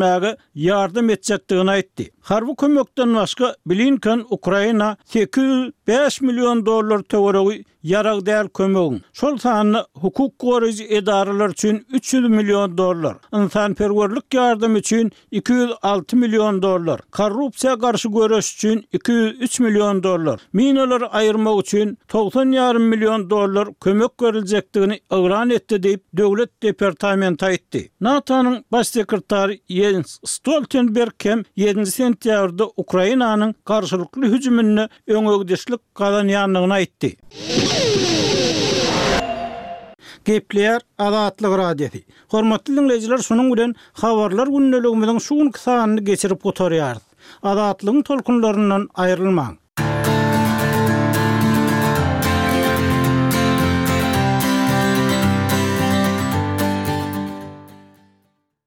gu 1.48 1.66
gu 1.66 1.81
etdi. 1.82 2.10
Harbu 2.22 2.56
kömökten 2.56 3.14
başka 3.14 3.54
bilinken 3.66 4.24
Ukrayna 4.30 4.96
805 5.06 6.20
milyon 6.20 6.66
dolar 6.66 6.98
tövoregi 6.98 7.64
yarag 7.82 8.26
değer 8.26 8.48
kömökün. 8.48 9.02
Sol 9.12 9.36
sahanlı 9.36 9.86
hukuk 9.94 10.38
koruyucu 10.38 10.84
edaralar 10.84 11.50
için 11.50 11.86
300 11.92 12.28
milyon 12.28 12.78
dolar. 12.78 13.16
İnsan 13.34 13.76
yardım 14.32 14.76
için 14.76 15.12
206 15.30 16.16
milyon 16.16 16.62
dolar. 16.62 17.00
Korrupsiya 17.12 17.78
karşı 17.78 18.08
görüş 18.08 18.54
için 18.56 18.84
203 18.92 19.60
milyon 19.60 20.02
dolar. 20.02 20.40
Minaları 20.52 21.08
ayırmak 21.10 21.64
için 21.66 21.98
90 22.12 22.48
milyon 22.80 23.30
dolar 23.30 23.74
kömök 23.74 24.18
görülecektiğini 24.18 25.00
ıgran 25.12 25.50
etti 25.50 25.82
deyip 25.82 26.02
devlet 26.14 26.62
departamenta 26.62 27.50
etti. 27.52 27.90
NATO'nın 28.00 28.64
baş 28.72 28.88
sekretari 28.88 29.60
Jens 29.68 30.18
Stoltenberg 30.24 31.10
kem 31.18 31.42
7. 31.56 32.11
sentýabrda 32.12 32.64
Ukrainanyň 32.82 33.52
garşylykly 33.70 34.26
hüjümine 34.32 34.88
öňögdeşlik 35.08 35.80
galanýanlygyny 36.00 36.74
aýtdy. 36.78 37.10
Gepler 40.24 40.80
Azatlyk 40.98 41.52
Radiosi. 41.58 42.04
Hormatly 42.30 42.76
dinleyijiler, 42.76 43.22
şonuň 43.28 43.48
bilen 43.54 43.74
habarlar 44.04 44.46
günnelegimiziň 44.46 45.18
şuň 45.28 45.58
sanyny 45.58 46.04
geçirip 46.10 46.46
otaryar. 46.46 46.96
Azatlygyň 47.42 48.02
tolkunlarından 48.10 48.88
aýrylmaň. 48.94 49.61